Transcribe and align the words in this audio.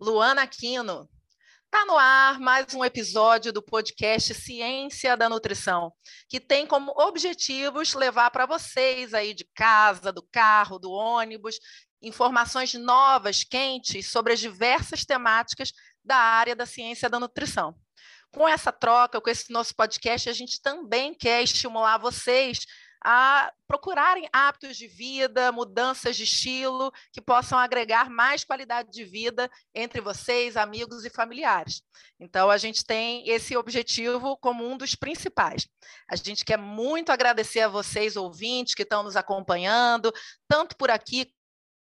Luana 0.00 0.42
Aquino. 0.42 1.10
Está 1.64 1.84
no 1.84 1.98
ar 1.98 2.38
mais 2.38 2.72
um 2.72 2.84
episódio 2.84 3.52
do 3.52 3.60
podcast 3.60 4.32
Ciência 4.32 5.16
da 5.16 5.28
Nutrição, 5.28 5.92
que 6.28 6.38
tem 6.38 6.64
como 6.64 6.92
objetivos 6.96 7.94
levar 7.94 8.30
para 8.30 8.46
vocês 8.46 9.12
aí 9.12 9.34
de 9.34 9.44
casa, 9.56 10.12
do 10.12 10.22
carro, 10.22 10.78
do 10.78 10.92
ônibus, 10.92 11.58
informações 12.00 12.72
novas, 12.74 13.42
quentes, 13.42 14.08
sobre 14.08 14.34
as 14.34 14.38
diversas 14.38 15.04
temáticas 15.04 15.72
da 16.04 16.16
área 16.16 16.54
da 16.54 16.64
ciência 16.64 17.10
da 17.10 17.18
nutrição. 17.18 17.74
Com 18.30 18.48
essa 18.48 18.70
troca, 18.70 19.20
com 19.20 19.28
esse 19.28 19.52
nosso 19.52 19.74
podcast, 19.74 20.30
a 20.30 20.32
gente 20.32 20.62
também 20.62 21.12
quer 21.12 21.42
estimular 21.42 21.98
vocês 21.98 22.60
a 23.04 23.52
procurarem 23.66 24.28
hábitos 24.32 24.76
de 24.76 24.86
vida, 24.86 25.52
mudanças 25.52 26.16
de 26.16 26.24
estilo 26.24 26.92
que 27.12 27.20
possam 27.20 27.58
agregar 27.58 28.10
mais 28.10 28.44
qualidade 28.44 28.90
de 28.90 29.04
vida 29.04 29.50
entre 29.74 30.00
vocês, 30.00 30.56
amigos 30.56 31.04
e 31.04 31.10
familiares. 31.10 31.82
Então, 32.18 32.50
a 32.50 32.56
gente 32.56 32.84
tem 32.84 33.28
esse 33.28 33.56
objetivo 33.56 34.36
como 34.38 34.66
um 34.66 34.76
dos 34.76 34.94
principais. 34.94 35.68
A 36.08 36.16
gente 36.16 36.44
quer 36.44 36.58
muito 36.58 37.12
agradecer 37.12 37.60
a 37.60 37.68
vocês, 37.68 38.16
ouvintes, 38.16 38.74
que 38.74 38.82
estão 38.82 39.02
nos 39.02 39.16
acompanhando, 39.16 40.12
tanto 40.48 40.76
por 40.76 40.90
aqui 40.90 41.32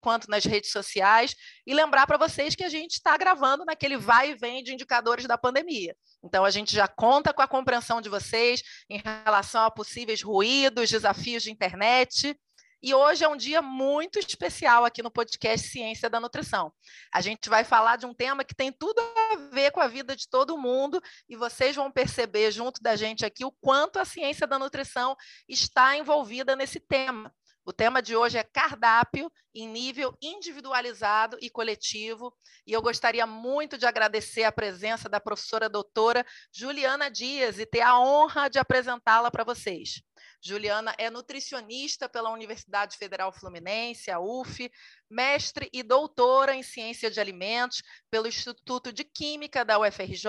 quanto 0.00 0.28
nas 0.30 0.44
redes 0.44 0.70
sociais, 0.70 1.34
e 1.66 1.74
lembrar 1.74 2.06
para 2.06 2.18
vocês 2.18 2.54
que 2.54 2.64
a 2.64 2.68
gente 2.68 2.92
está 2.92 3.16
gravando 3.16 3.64
naquele 3.64 3.96
vai 3.96 4.30
e 4.30 4.34
vem 4.34 4.62
de 4.62 4.72
indicadores 4.72 5.26
da 5.26 5.38
pandemia. 5.38 5.96
Então, 6.22 6.44
a 6.44 6.50
gente 6.50 6.74
já 6.74 6.88
conta 6.88 7.32
com 7.32 7.42
a 7.42 7.48
compreensão 7.48 8.00
de 8.00 8.08
vocês 8.08 8.62
em 8.88 9.00
relação 9.24 9.64
a 9.64 9.70
possíveis 9.70 10.22
ruídos, 10.22 10.90
desafios 10.90 11.42
de 11.42 11.50
internet. 11.50 12.36
E 12.82 12.94
hoje 12.94 13.22
é 13.22 13.28
um 13.28 13.36
dia 13.36 13.60
muito 13.60 14.18
especial 14.18 14.86
aqui 14.86 15.02
no 15.02 15.10
podcast 15.10 15.68
Ciência 15.68 16.08
da 16.08 16.18
Nutrição. 16.18 16.72
A 17.12 17.20
gente 17.20 17.50
vai 17.50 17.62
falar 17.62 17.96
de 17.96 18.06
um 18.06 18.14
tema 18.14 18.42
que 18.42 18.54
tem 18.54 18.72
tudo 18.72 18.98
a 19.00 19.36
ver 19.52 19.70
com 19.70 19.80
a 19.80 19.86
vida 19.86 20.16
de 20.16 20.26
todo 20.26 20.56
mundo 20.56 20.98
e 21.28 21.36
vocês 21.36 21.76
vão 21.76 21.92
perceber 21.92 22.50
junto 22.50 22.82
da 22.82 22.96
gente 22.96 23.24
aqui 23.24 23.44
o 23.44 23.52
quanto 23.60 23.98
a 23.98 24.06
ciência 24.06 24.46
da 24.46 24.58
nutrição 24.58 25.14
está 25.46 25.94
envolvida 25.94 26.56
nesse 26.56 26.80
tema. 26.80 27.30
O 27.70 27.72
tema 27.72 28.02
de 28.02 28.16
hoje 28.16 28.36
é 28.36 28.42
cardápio 28.42 29.30
em 29.54 29.68
nível 29.68 30.12
individualizado 30.20 31.38
e 31.40 31.48
coletivo. 31.48 32.36
E 32.66 32.72
eu 32.72 32.82
gostaria 32.82 33.24
muito 33.28 33.78
de 33.78 33.86
agradecer 33.86 34.42
a 34.42 34.50
presença 34.50 35.08
da 35.08 35.20
professora 35.20 35.68
doutora 35.68 36.26
Juliana 36.52 37.08
Dias 37.08 37.60
e 37.60 37.64
ter 37.64 37.82
a 37.82 37.96
honra 37.96 38.50
de 38.50 38.58
apresentá-la 38.58 39.30
para 39.30 39.44
vocês. 39.44 40.02
Juliana 40.42 40.96
é 40.98 41.08
nutricionista 41.10 42.08
pela 42.08 42.32
Universidade 42.32 42.96
Federal 42.96 43.32
Fluminense, 43.32 44.10
a 44.10 44.18
UF, 44.18 44.68
mestre 45.08 45.70
e 45.72 45.84
doutora 45.84 46.56
em 46.56 46.64
ciência 46.64 47.08
de 47.08 47.20
alimentos 47.20 47.84
pelo 48.10 48.26
Instituto 48.26 48.92
de 48.92 49.04
Química 49.04 49.64
da 49.64 49.78
UFRJ, 49.78 50.26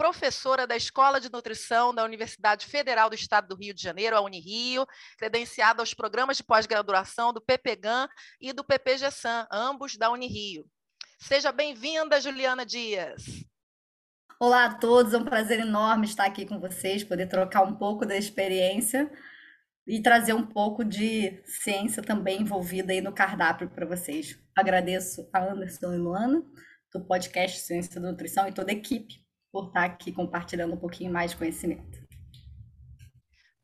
professora 0.00 0.66
da 0.66 0.74
Escola 0.74 1.20
de 1.20 1.30
Nutrição 1.30 1.94
da 1.94 2.02
Universidade 2.02 2.64
Federal 2.64 3.10
do 3.10 3.14
Estado 3.14 3.48
do 3.48 3.54
Rio 3.54 3.74
de 3.74 3.82
Janeiro, 3.82 4.16
a 4.16 4.22
Unirio, 4.22 4.86
credenciada 5.18 5.82
aos 5.82 5.92
programas 5.92 6.38
de 6.38 6.42
pós-graduação 6.42 7.34
do 7.34 7.40
PPGAN 7.42 8.08
e 8.40 8.50
do 8.54 8.64
PPGSAN, 8.64 9.46
ambos 9.52 9.98
da 9.98 10.10
Unirio. 10.10 10.64
Seja 11.18 11.52
bem-vinda, 11.52 12.18
Juliana 12.18 12.64
Dias. 12.64 13.44
Olá 14.40 14.64
a 14.64 14.74
todos, 14.74 15.12
é 15.12 15.18
um 15.18 15.24
prazer 15.26 15.60
enorme 15.60 16.06
estar 16.06 16.24
aqui 16.24 16.46
com 16.46 16.58
vocês, 16.58 17.04
poder 17.04 17.26
trocar 17.26 17.62
um 17.62 17.76
pouco 17.76 18.06
da 18.06 18.16
experiência 18.16 19.12
e 19.86 20.00
trazer 20.00 20.32
um 20.32 20.46
pouco 20.46 20.82
de 20.82 21.42
ciência 21.44 22.02
também 22.02 22.40
envolvida 22.40 22.94
aí 22.94 23.02
no 23.02 23.12
cardápio 23.12 23.68
para 23.68 23.84
vocês. 23.84 24.42
Agradeço 24.56 25.28
a 25.30 25.44
Anderson 25.44 25.92
e 25.92 25.98
Luana, 25.98 26.42
do 26.90 27.04
podcast 27.04 27.60
Ciência 27.60 28.00
da 28.00 28.10
Nutrição 28.10 28.48
e 28.48 28.52
toda 28.52 28.70
a 28.70 28.74
equipe 28.74 29.28
por 29.52 29.68
estar 29.68 29.84
aqui 29.84 30.12
compartilhando 30.12 30.74
um 30.74 30.78
pouquinho 30.78 31.12
mais 31.12 31.32
de 31.32 31.36
conhecimento. 31.36 32.00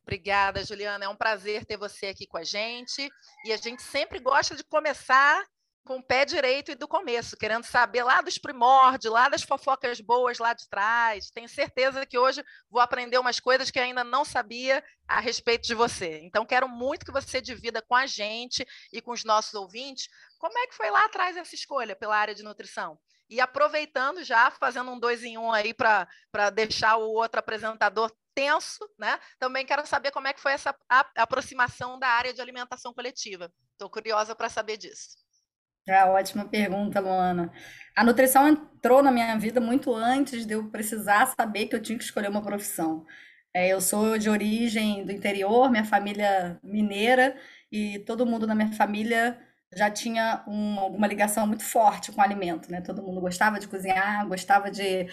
Obrigada, 0.03 0.65
Juliana. 0.65 1.05
É 1.05 1.09
um 1.09 1.17
prazer 1.17 1.65
ter 1.65 1.77
você 1.77 2.07
aqui 2.07 2.27
com 2.27 2.39
a 2.39 2.45
gente. 2.45 3.09
E 3.45 3.53
a 3.53 3.57
gente 3.57 3.83
sempre 3.83 4.21
gosta 4.21 4.55
de 4.55 4.63
começar 4.63 5.45
com 5.87 5.99
o 5.99 6.03
pé 6.03 6.25
direito 6.25 6.73
e 6.73 6.75
do 6.75 6.89
começo, 6.89 7.37
querendo 7.37 7.65
saber 7.65 8.03
lá 8.03 8.21
dos 8.21 8.37
primórdios, 8.37 9.13
lá 9.13 9.29
das 9.29 9.43
fofocas 9.43 10.01
boas 10.01 10.39
lá 10.39 10.53
de 10.53 10.69
trás. 10.69 11.31
Tenho 11.31 11.49
certeza 11.49 12.05
que 12.05 12.19
hoje 12.19 12.45
vou 12.69 12.81
aprender 12.81 13.19
umas 13.19 13.39
coisas 13.39 13.71
que 13.71 13.79
ainda 13.79 14.03
não 14.03 14.25
sabia 14.25 14.85
a 15.09 15.21
respeito 15.21 15.67
de 15.67 15.75
você. 15.75 16.21
Então, 16.23 16.45
quero 16.45 16.69
muito 16.69 17.07
que 17.07 17.13
você 17.13 17.41
divida 17.41 17.81
com 17.81 17.95
a 17.95 18.07
gente 18.07 18.67
e 18.93 19.01
com 19.01 19.13
os 19.13 19.25
nossos 19.25 19.55
ouvintes 19.55 20.09
como 20.39 20.59
é 20.59 20.67
que 20.67 20.75
foi 20.75 20.91
lá 20.91 21.05
atrás 21.05 21.37
essa 21.37 21.55
escolha 21.55 21.97
pela 21.97 22.17
área 22.17 22.35
de 22.35 22.43
nutrição. 22.43 22.99
E 23.29 23.41
aproveitando 23.41 24.23
já, 24.23 24.51
fazendo 24.51 24.91
um 24.91 24.99
dois 24.99 25.25
em 25.25 25.37
um 25.37 25.53
aí 25.53 25.75
para 25.75 26.51
deixar 26.55 26.97
o 26.97 27.11
outro 27.11 27.41
apresentador 27.41 28.11
tenso, 28.35 28.89
né? 28.99 29.19
Também 29.39 29.65
quero 29.65 29.87
saber 29.87 30.11
como 30.11 30.29
é 30.29 30.33
que 30.33 30.41
foi 30.41 30.53
essa 30.53 30.77
aproximação 31.17 31.99
da 31.99 32.09
área 32.09 32.35
de 32.35 32.41
alimentação 32.41 32.93
coletiva. 32.93 33.51
Estou 33.73 33.91
curiosa 33.91 34.35
para 34.35 34.49
saber 34.49 34.77
disso. 34.77 35.17
É 35.89 36.05
ótima 36.05 36.45
pergunta, 36.45 37.01
Luana. 37.01 37.53
A 37.97 38.03
nutrição 38.03 38.49
entrou 38.49 39.03
na 39.03 39.13
minha 39.13 39.39
vida 39.39 39.61
muito 39.61 39.95
antes 39.95 40.45
de 40.45 40.55
eu 40.55 40.69
precisar 40.69 41.33
saber 41.39 41.67
que 41.67 41.77
eu 41.77 41.83
tinha 41.83 41.97
que 41.97 42.05
escolher 42.05 42.29
uma 42.29 42.43
profissão. 42.43 43.07
É, 43.55 43.69
eu 43.69 43.81
sou 43.81 44.19
de 44.19 44.29
origem 44.29 45.07
do 45.07 45.13
interior, 45.13 45.71
minha 45.71 45.85
família 45.85 46.61
mineira, 46.63 47.41
e 47.71 48.01
todo 48.01 48.27
mundo 48.27 48.47
na 48.47 48.55
minha 48.55 48.73
família 48.73 49.41
já 49.75 49.91
tinha 49.91 50.45
um, 50.47 50.77
uma 50.87 51.07
ligação 51.07 51.47
muito 51.47 51.65
forte 51.65 52.13
com 52.13 52.21
o 52.21 52.25
alimento, 52.25 52.71
né? 52.71 52.81
Todo 52.81 53.03
mundo 53.03 53.21
gostava 53.21 53.59
de 53.59 53.69
cozinhar, 53.69 54.27
gostava 54.29 54.71
de 54.71 55.07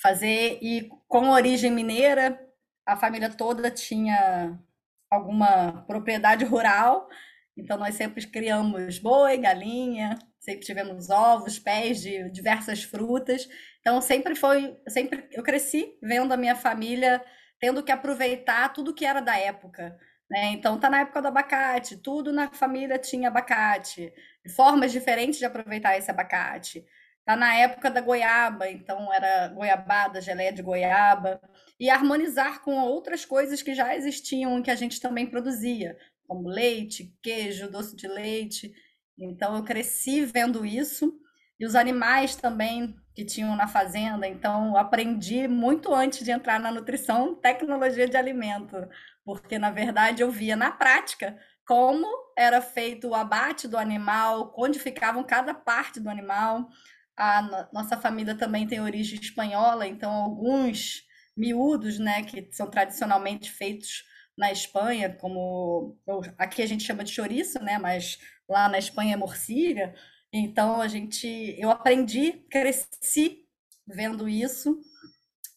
fazer, 0.00 0.58
e 0.62 0.88
com 1.08 1.30
origem 1.30 1.70
mineira, 1.70 2.38
a 2.86 2.96
família 2.96 3.30
toda 3.30 3.70
tinha 3.70 4.58
alguma 5.10 5.84
propriedade 5.86 6.44
rural, 6.44 7.08
então 7.56 7.76
nós 7.76 7.94
sempre 7.94 8.26
criamos 8.26 8.98
boi, 8.98 9.36
galinha, 9.38 10.18
sempre 10.40 10.64
tivemos 10.64 11.10
ovos, 11.10 11.58
pés 11.58 12.00
de 12.00 12.30
diversas 12.30 12.82
frutas. 12.82 13.48
Então 13.80 14.00
sempre 14.00 14.34
foi, 14.34 14.76
sempre 14.88 15.28
eu 15.32 15.42
cresci 15.42 15.98
vendo 16.02 16.32
a 16.32 16.36
minha 16.36 16.56
família 16.56 17.22
tendo 17.60 17.82
que 17.82 17.92
aproveitar 17.92 18.72
tudo 18.72 18.94
que 18.94 19.04
era 19.04 19.20
da 19.20 19.38
época. 19.38 19.98
Né? 20.30 20.52
Então, 20.52 20.78
tá 20.78 20.88
na 20.88 21.00
época 21.00 21.20
do 21.20 21.28
abacate, 21.28 21.96
tudo 21.96 22.32
na 22.32 22.50
família 22.52 22.98
tinha 22.98 23.28
abacate, 23.28 24.12
formas 24.54 24.92
diferentes 24.92 25.38
de 25.38 25.44
aproveitar 25.44 25.98
esse 25.98 26.10
abacate. 26.10 26.86
Tá 27.24 27.36
na 27.36 27.54
época 27.56 27.90
da 27.90 28.00
goiaba, 28.00 28.70
então 28.70 29.12
era 29.12 29.48
goiabada, 29.48 30.20
geleia 30.20 30.52
de 30.52 30.62
goiaba, 30.62 31.40
e 31.78 31.90
harmonizar 31.90 32.62
com 32.62 32.78
outras 32.78 33.24
coisas 33.24 33.60
que 33.60 33.74
já 33.74 33.94
existiam 33.96 34.62
que 34.62 34.70
a 34.70 34.76
gente 34.76 35.00
também 35.00 35.26
produzia, 35.26 35.96
como 36.26 36.48
leite, 36.48 37.12
queijo, 37.22 37.70
doce 37.70 37.96
de 37.96 38.06
leite. 38.06 38.72
Então, 39.18 39.56
eu 39.56 39.64
cresci 39.64 40.24
vendo 40.24 40.64
isso, 40.64 41.12
e 41.60 41.66
os 41.66 41.76
animais 41.76 42.34
também 42.34 42.96
que 43.14 43.24
tinham 43.24 43.54
na 43.54 43.68
fazenda. 43.68 44.26
Então, 44.26 44.76
aprendi 44.76 45.46
muito 45.46 45.94
antes 45.94 46.24
de 46.24 46.30
entrar 46.30 46.58
na 46.58 46.72
nutrição 46.72 47.34
tecnologia 47.34 48.08
de 48.08 48.16
alimento 48.16 48.76
porque 49.24 49.58
na 49.58 49.70
verdade 49.70 50.22
eu 50.22 50.30
via 50.30 50.56
na 50.56 50.70
prática 50.72 51.38
como 51.66 52.06
era 52.36 52.60
feito 52.60 53.08
o 53.08 53.14
abate 53.14 53.68
do 53.68 53.78
animal, 53.78 54.52
onde 54.58 54.78
ficavam 54.80 55.22
cada 55.22 55.54
parte 55.54 56.00
do 56.00 56.08
animal. 56.08 56.68
A 57.16 57.68
nossa 57.72 57.96
família 57.96 58.34
também 58.34 58.66
tem 58.66 58.80
origem 58.80 59.20
espanhola, 59.20 59.86
então 59.86 60.10
alguns 60.10 61.02
miúdos, 61.36 61.98
né, 61.98 62.24
que 62.24 62.48
são 62.52 62.68
tradicionalmente 62.68 63.50
feitos 63.52 64.04
na 64.36 64.50
Espanha, 64.50 65.14
como 65.20 65.96
aqui 66.36 66.60
a 66.62 66.66
gente 66.66 66.82
chama 66.84 67.04
de 67.04 67.12
chouriço, 67.12 67.62
né, 67.62 67.78
mas 67.78 68.18
lá 68.48 68.68
na 68.68 68.78
Espanha 68.78 69.14
é 69.14 69.16
morcilha. 69.16 69.94
Então 70.32 70.80
a 70.80 70.88
gente, 70.88 71.26
eu 71.58 71.70
aprendi, 71.70 72.32
cresci 72.50 73.44
vendo 73.86 74.28
isso 74.28 74.80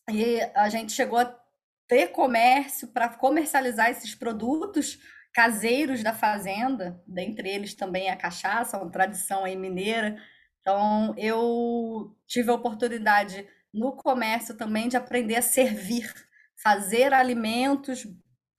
e 0.09 0.41
a 0.55 0.67
gente 0.69 0.91
chegou 0.91 1.19
a 1.19 1.39
ter 1.87 2.07
comércio 2.07 2.87
para 2.87 3.09
comercializar 3.09 3.89
esses 3.89 4.15
produtos 4.15 4.99
caseiros 5.33 6.03
da 6.03 6.13
fazenda, 6.13 7.01
dentre 7.07 7.49
eles 7.49 7.73
também 7.73 8.09
a 8.09 8.15
cachaça, 8.15 8.77
uma 8.77 8.91
tradição 8.91 9.43
aí 9.43 9.55
mineira. 9.55 10.17
Então, 10.61 11.13
eu 11.17 12.15
tive 12.27 12.49
a 12.49 12.55
oportunidade 12.55 13.47
no 13.73 13.95
comércio 13.95 14.55
também 14.55 14.87
de 14.87 14.95
aprender 14.95 15.35
a 15.35 15.41
servir, 15.41 16.11
fazer 16.55 17.13
alimentos 17.13 18.07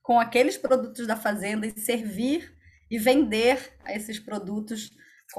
com 0.02 0.20
aqueles 0.20 0.56
produtos 0.56 1.06
da 1.06 1.16
fazenda 1.16 1.66
e 1.66 1.78
servir 1.78 2.54
e 2.90 2.98
vender 2.98 3.74
esses 3.86 4.18
produtos 4.18 4.90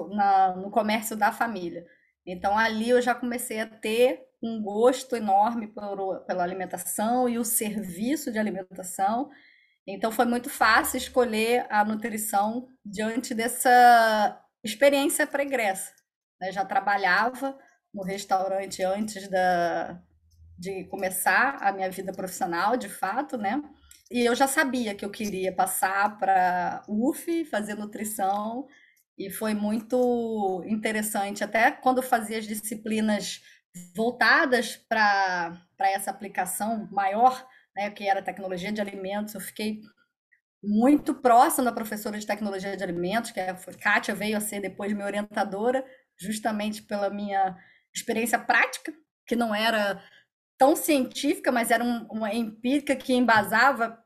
na, 0.09 0.55
no 0.55 0.69
comércio 0.69 1.15
da 1.15 1.31
família. 1.31 1.85
Então, 2.25 2.57
ali 2.57 2.89
eu 2.89 3.01
já 3.01 3.13
comecei 3.13 3.59
a 3.59 3.67
ter 3.67 4.21
um 4.41 4.61
gosto 4.61 5.15
enorme 5.15 5.67
por, 5.67 6.21
pela 6.25 6.43
alimentação 6.43 7.29
e 7.29 7.37
o 7.37 7.45
serviço 7.45 8.31
de 8.31 8.39
alimentação. 8.39 9.29
Então, 9.87 10.11
foi 10.11 10.25
muito 10.25 10.49
fácil 10.49 10.97
escolher 10.97 11.65
a 11.69 11.85
nutrição 11.85 12.67
diante 12.83 13.33
dessa 13.33 14.41
experiência 14.63 15.27
pregressa. 15.27 15.93
Né? 16.41 16.51
Já 16.51 16.65
trabalhava 16.65 17.57
no 17.93 18.03
restaurante 18.03 18.83
antes 18.83 19.27
da, 19.29 20.01
de 20.57 20.83
começar 20.85 21.57
a 21.61 21.71
minha 21.71 21.89
vida 21.89 22.11
profissional, 22.11 22.75
de 22.75 22.89
fato, 22.89 23.37
né? 23.37 23.61
E 24.11 24.23
eu 24.23 24.35
já 24.35 24.47
sabia 24.47 24.93
que 24.93 25.03
eu 25.03 25.09
queria 25.09 25.51
passar 25.51 26.17
para 26.19 26.83
UF, 26.87 27.45
fazer 27.45 27.75
nutrição, 27.75 28.67
e 29.17 29.29
foi 29.29 29.53
muito 29.53 30.63
interessante. 30.67 31.43
Até 31.43 31.71
quando 31.71 32.01
fazia 32.01 32.37
as 32.37 32.47
disciplinas 32.47 33.41
voltadas 33.95 34.77
para 34.87 35.59
essa 35.79 36.11
aplicação 36.11 36.87
maior, 36.91 37.45
né, 37.75 37.89
que 37.91 38.07
era 38.07 38.21
tecnologia 38.21 38.71
de 38.71 38.81
alimentos, 38.81 39.33
eu 39.33 39.41
fiquei 39.41 39.81
muito 40.63 41.13
próxima 41.13 41.65
da 41.65 41.71
professora 41.71 42.17
de 42.17 42.25
tecnologia 42.25 42.75
de 42.75 42.83
alimentos, 42.83 43.31
que 43.31 43.39
é 43.39 43.51
a 43.51 43.55
Kátia 43.79 44.15
veio 44.15 44.37
a 44.37 44.41
ser 44.41 44.61
depois 44.61 44.91
minha 44.93 45.05
orientadora, 45.05 45.85
justamente 46.19 46.81
pela 46.81 47.09
minha 47.09 47.55
experiência 47.93 48.39
prática, 48.39 48.93
que 49.27 49.35
não 49.35 49.53
era 49.53 50.01
tão 50.57 50.75
científica, 50.75 51.51
mas 51.51 51.71
era 51.71 51.83
um, 51.83 52.07
uma 52.09 52.33
empírica 52.33 52.95
que 52.95 53.13
embasava 53.13 53.97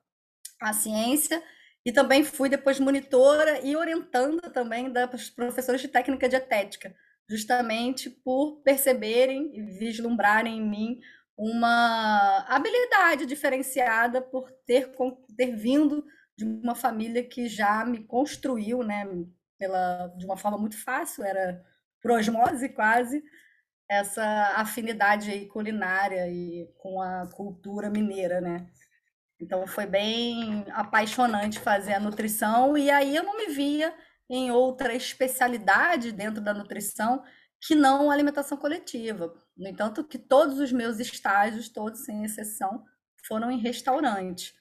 a 0.62 0.74
ciência. 0.74 1.42
E 1.90 1.92
também 1.92 2.24
fui 2.24 2.50
depois 2.50 2.80
monitora 2.80 3.62
e 3.66 3.76
orientando 3.76 4.42
também 4.52 4.94
das 4.94 5.28
professoras 5.32 5.82
de 5.82 5.88
técnica 5.88 6.30
dietética, 6.30 6.96
justamente 7.28 8.12
por 8.12 8.62
perceberem 8.62 9.50
e 9.58 9.64
vislumbrarem 9.64 10.60
em 10.60 10.70
mim 10.70 11.00
uma 11.36 12.46
habilidade 12.48 13.26
diferenciada 13.26 14.22
por 14.22 14.52
ter, 14.68 14.92
ter 15.36 15.56
vindo 15.56 16.06
de 16.38 16.46
uma 16.46 16.76
família 16.76 17.24
que 17.24 17.48
já 17.48 17.84
me 17.84 18.04
construiu, 18.04 18.84
né, 18.84 19.08
pela, 19.58 20.14
de 20.16 20.28
uma 20.28 20.38
forma 20.38 20.60
muito 20.60 20.78
fácil, 20.78 21.24
era 21.24 21.60
por 22.04 22.12
osmose 22.12 22.70
quase, 22.70 23.24
essa 23.90 24.54
afinidade 24.58 25.48
culinária 25.48 26.28
e 26.30 26.72
com 26.78 27.02
a 27.02 27.28
cultura 27.34 27.90
mineira, 27.90 28.40
né? 28.40 28.68
Então 29.40 29.66
foi 29.66 29.86
bem 29.86 30.66
apaixonante 30.72 31.60
fazer 31.60 31.94
a 31.94 32.00
nutrição 32.00 32.78
e 32.78 32.90
aí 32.90 33.16
eu 33.16 33.24
não 33.24 33.38
me 33.38 33.48
via 33.48 33.94
em 34.30 34.52
outra 34.52 34.94
especialidade 34.94 36.12
dentro 36.12 36.42
da 36.42 36.54
nutrição 36.54 37.24
que 37.62 37.76
não 37.76 38.10
a 38.10 38.14
alimentação 38.14 38.58
coletiva. 38.58 39.34
No 39.58 39.68
entanto, 39.68 40.04
que 40.04 40.18
todos 40.18 40.60
os 40.60 40.72
meus 40.72 41.00
estágios, 41.00 41.70
todos 41.70 42.06
sem 42.06 42.24
exceção, 42.24 42.84
foram 43.28 43.52
em 43.52 43.60
restaurante. 43.60 44.54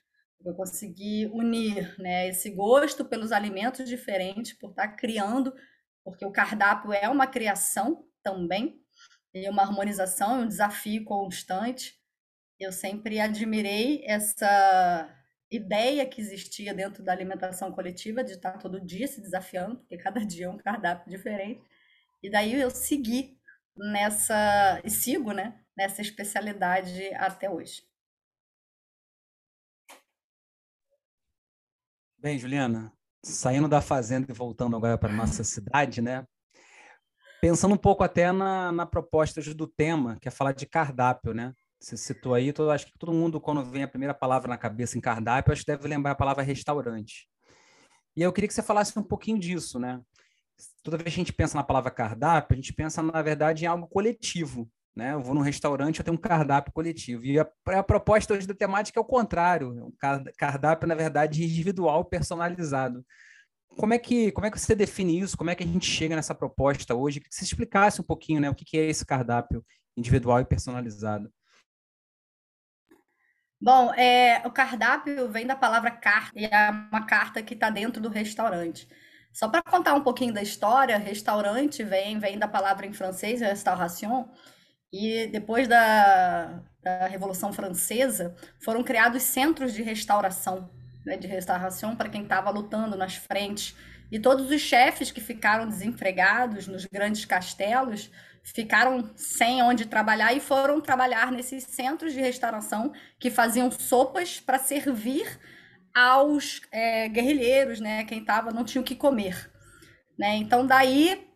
Eu 0.45 0.55
consegui 0.55 1.27
unir 1.33 1.95
né, 1.99 2.29
esse 2.29 2.51
gosto 2.51 3.05
pelos 3.05 3.33
alimentos 3.33 3.89
diferentes, 3.89 4.53
por 4.53 4.71
estar 4.71 4.89
criando, 4.89 5.55
porque 6.05 6.25
o 6.25 6.33
cardápio 6.33 6.93
é 6.93 7.09
uma 7.09 7.27
criação 7.27 8.05
também, 8.23 8.81
e 9.35 9.49
uma 9.49 9.63
harmonização, 9.63 10.41
um 10.41 10.49
desafio 10.49 11.05
constante. 11.05 11.98
Eu 12.59 12.73
sempre 12.73 13.21
admirei 13.21 14.03
essa 14.05 15.09
ideia 15.51 16.05
que 16.05 16.21
existia 16.21 16.75
dentro 16.75 17.05
da 17.05 17.13
alimentação 17.13 17.71
coletiva, 17.71 18.25
de 18.25 18.33
estar 18.33 18.59
todo 18.59 18.85
dia 18.85 19.07
se 19.07 19.21
desafiando, 19.21 19.79
porque 19.79 19.97
cada 20.03 20.25
dia 20.25 20.47
é 20.47 20.51
um 20.51 20.59
cardápio 20.59 21.09
diferente. 21.09 21.63
E 22.23 22.29
daí 22.29 22.61
eu 22.61 22.71
segui 22.71 23.39
nessa, 23.77 24.81
e 24.85 24.91
sigo, 24.91 25.33
né, 25.33 25.61
nessa 25.77 26.03
especialidade 26.03 27.15
até 27.15 27.49
hoje. 27.49 27.87
Bem, 32.19 32.37
Juliana, 32.37 32.93
saindo 33.25 33.69
da 33.69 33.81
fazenda 33.81 34.27
e 34.29 34.35
voltando 34.35 34.77
agora 34.77 34.99
para 34.99 35.13
nossa 35.13 35.45
cidade, 35.45 36.03
né? 36.03 36.27
Pensando 37.41 37.75
um 37.75 37.79
pouco 37.79 38.03
até 38.03 38.33
na, 38.33 38.73
na 38.73 38.85
proposta 38.85 39.41
do 39.55 39.69
tema, 39.69 40.19
que 40.21 40.27
é 40.27 40.31
falar 40.33 40.51
de 40.51 40.67
cardápio, 40.67 41.33
né? 41.33 41.55
Você 41.81 41.97
citou 41.97 42.35
aí, 42.35 42.53
todo, 42.53 42.71
acho 42.71 42.87
que 42.87 42.99
todo 42.99 43.13
mundo, 43.13 43.41
quando 43.41 43.65
vem 43.65 43.85
a 43.85 43.89
primeira 43.89 44.13
palavra 44.13 44.49
na 44.49 44.59
cabeça 44.59 44.99
em 44.99 45.01
cardápio, 45.01 45.53
acho 45.53 45.65
que 45.65 45.71
deve 45.71 45.87
lembrar 45.87 46.13
a 46.13 46.17
palavra 46.17 46.43
restaurante. 46.43 47.29
E 48.17 48.23
eu 48.23 48.33
queria 48.33 48.49
que 48.49 48.55
você 48.55 48.63
falasse 48.63 48.99
um 48.99 49.03
pouquinho 49.03 49.39
disso, 49.39 49.79
né? 49.79 50.01
Toda 50.83 50.97
vez 50.97 51.15
que 51.15 51.21
a 51.21 51.25
gente 51.25 51.33
pensa 51.33 51.57
na 51.57 51.63
palavra 51.63 51.91
cardápio, 51.91 52.55
a 52.55 52.57
gente 52.57 52.73
pensa, 52.73 53.01
na 53.01 53.23
verdade, 53.23 53.65
em 53.65 53.69
algo 53.69 53.87
coletivo. 53.87 54.69
Né? 54.99 55.13
Eu 55.13 55.23
vou 55.23 55.33
num 55.33 55.41
restaurante, 55.41 56.01
eu 56.01 56.05
tenho 56.05 56.17
um 56.17 56.21
cardápio 56.21 56.73
coletivo. 56.73 57.25
E 57.25 57.39
a, 57.39 57.49
a 57.67 57.83
proposta 57.85 58.35
hoje 58.35 58.49
da 58.49 58.55
temática 58.55 58.99
é 58.99 59.01
o 59.01 59.05
contrário. 59.05 59.87
Um 59.87 59.93
cardápio, 60.37 60.89
na 60.89 60.97
verdade, 60.97 61.45
individual, 61.45 62.05
personalizado. 62.05 63.07
Como 63.77 63.95
é, 63.95 63.99
que, 63.99 64.33
como 64.33 64.47
é 64.49 64.51
que 64.51 64.59
você 64.59 64.75
define 64.75 65.21
isso? 65.21 65.37
Como 65.37 65.51
é 65.51 65.55
que 65.55 65.63
a 65.63 65.67
gente 65.67 65.87
chega 65.87 66.17
nessa 66.17 66.35
proposta 66.35 66.97
hoje? 66.97 67.21
Que 67.21 67.29
você 67.31 67.45
explicasse 67.45 68.01
um 68.01 68.05
pouquinho 68.05 68.41
né, 68.41 68.51
o 68.51 68.55
que 68.57 68.77
é 68.77 68.87
esse 68.87 69.07
cardápio 69.07 69.65
individual 69.97 70.41
e 70.41 70.45
personalizado. 70.45 71.31
Bom, 73.61 73.93
é, 73.95 74.41
o 74.47 74.51
cardápio 74.53 75.29
vem 75.29 75.47
da 75.47 75.57
palavra 75.57 75.91
carta, 75.91 76.33
e 76.39 76.45
é 76.45 76.71
uma 76.71 77.05
carta 77.07 77.43
que 77.43 77.55
está 77.55 77.71
dentro 77.71 78.01
do 78.01 78.09
restaurante. 78.09 78.89
Só 79.33 79.49
para 79.49 79.63
contar 79.63 79.95
um 79.95 80.03
pouquinho 80.03 80.33
da 80.33 80.43
história, 80.43 80.97
restaurante 80.97 81.83
vem, 81.83 82.19
vem 82.19 82.39
da 82.39 82.47
palavra 82.47 82.87
em 82.87 82.93
francês, 82.93 83.41
restauration, 83.41 84.29
e 84.93 85.27
depois 85.27 85.67
da, 85.67 86.63
da 86.83 87.07
Revolução 87.09 87.53
Francesa, 87.53 88.35
foram 88.61 88.83
criados 88.85 89.23
centros 89.25 89.75
de 89.75 89.83
restauração, 89.83 90.71
né, 91.05 91.17
de 91.17 91.27
restauração 91.27 91.97
para 91.97 92.09
quem 92.09 92.23
estava 92.23 92.51
lutando 92.51 92.97
nas 92.97 93.17
frentes. 93.17 93.75
E 94.11 94.19
todos 94.21 94.51
os 94.51 94.61
chefes 94.61 95.11
que 95.11 95.21
ficaram 95.21 95.69
desempregados 95.69 96.67
nos 96.67 96.87
grandes 96.87 97.25
castelos 97.25 98.11
ficaram 98.55 99.11
sem 99.17 99.63
onde 99.63 99.87
trabalhar 99.87 100.33
e 100.33 100.41
foram 100.41 100.81
trabalhar 100.81 101.33
nesses 101.33 101.65
centros 101.65 102.13
de 102.13 102.21
restauração 102.21 102.93
que 103.19 103.31
faziam 103.31 103.71
sopas 103.71 104.41
para 104.41 104.59
servir 104.59 105.39
aos 105.95 106.61
é, 106.71 107.09
guerrilheiros, 107.09 107.81
né? 107.81 108.05
Quem 108.05 108.25
tava 108.25 108.51
não 108.51 108.65
tinha 108.65 108.83
o 108.83 108.85
que 108.85 108.95
comer, 108.95 109.51
né? 110.19 110.37
Então 110.37 110.67
daí 110.67 111.29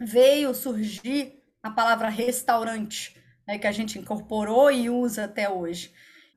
veio 0.00 0.54
surgir 0.54 1.40
a 1.62 1.70
palavra 1.70 2.08
restaurante, 2.08 3.16
né, 3.46 3.58
que 3.58 3.66
a 3.66 3.72
gente 3.72 3.98
incorporou 3.98 4.70
e 4.70 4.88
usa 4.88 5.24
até 5.24 5.48
hoje. 5.48 5.92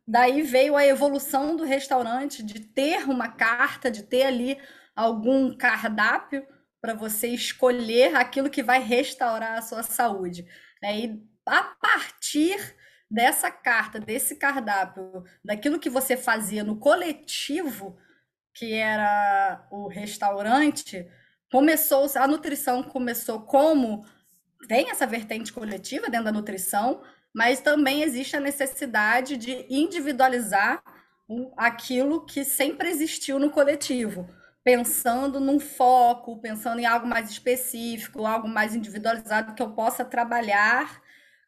Daí 0.06 0.42
veio 0.42 0.76
a 0.76 0.86
evolução 0.86 1.56
do 1.56 1.64
restaurante 1.64 2.44
de 2.44 2.60
ter 2.60 3.10
uma 3.10 3.30
carta, 3.30 3.90
de 3.90 4.04
ter 4.04 4.24
ali 4.24 4.58
algum 4.94 5.56
cardápio 5.56 6.46
para 6.84 6.94
você 6.94 7.30
escolher 7.30 8.14
aquilo 8.14 8.50
que 8.50 8.62
vai 8.62 8.84
restaurar 8.84 9.58
a 9.58 9.62
sua 9.62 9.84
saúde. 9.84 10.46
Né? 10.82 11.00
E 11.00 11.24
a 11.46 11.64
partir 11.64 12.76
dessa 13.10 13.50
carta, 13.50 14.02
desse 14.02 14.36
cardápio, 14.36 15.24
daquilo 15.42 15.80
que 15.80 15.90
você 15.90 16.18
fazia 16.18 16.62
no 16.62 16.76
coletivo, 16.76 17.98
que 18.54 18.74
era 18.74 19.66
o 19.72 19.88
restaurante, 19.88 21.10
começou 21.50 22.06
a 22.16 22.28
nutrição 22.28 22.84
começou 22.84 23.44
como 23.44 24.06
tem 24.68 24.90
essa 24.90 25.08
vertente 25.08 25.54
coletiva 25.54 26.10
dentro 26.10 26.26
da 26.26 26.32
nutrição, 26.34 27.02
mas 27.34 27.62
também 27.62 28.02
existe 28.02 28.36
a 28.36 28.42
necessidade 28.42 29.38
de 29.38 29.66
individualizar 29.70 30.84
aquilo 31.56 32.26
que 32.26 32.44
sempre 32.44 32.90
existiu 32.90 33.40
no 33.40 33.52
coletivo 33.52 34.28
pensando 34.64 35.40
num 35.40 35.60
foco, 35.60 36.40
pensando 36.40 36.80
em 36.80 36.86
algo 36.86 37.06
mais 37.08 37.30
específico, 37.30 38.26
algo 38.26 38.48
mais 38.48 38.76
individualizado 38.76 39.54
que 39.54 39.62
eu 39.62 39.74
possa 39.74 40.06
trabalhar 40.06 41.02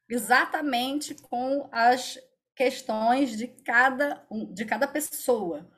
exatamente 0.10 1.16
com 1.16 1.70
as 1.72 2.20
questões 2.56 3.38
de 3.38 3.48
cada 3.48 4.26
de 4.54 4.66
cada 4.66 4.88
pessoa. 4.88 5.70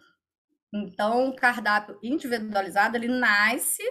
Então, 0.73 1.29
o 1.29 1.35
cardápio 1.35 1.97
individualizado 2.03 2.97
ele 2.97 3.07
nasce 3.07 3.83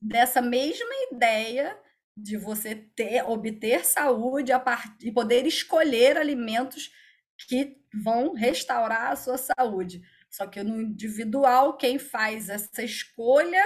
dessa 0.00 0.40
mesma 0.40 0.94
ideia 1.12 1.76
de 2.16 2.36
você 2.36 2.74
ter 2.74 3.24
obter 3.28 3.84
saúde 3.84 4.52
a 4.52 4.62
e 5.02 5.12
poder 5.12 5.46
escolher 5.46 6.16
alimentos 6.16 6.90
que 7.48 7.76
vão 7.92 8.32
restaurar 8.34 9.12
a 9.12 9.16
sua 9.16 9.36
saúde. 9.36 10.02
Só 10.34 10.48
que 10.48 10.64
no 10.64 10.82
individual, 10.82 11.76
quem 11.76 11.96
faz 11.96 12.48
essa 12.48 12.82
escolha 12.82 13.62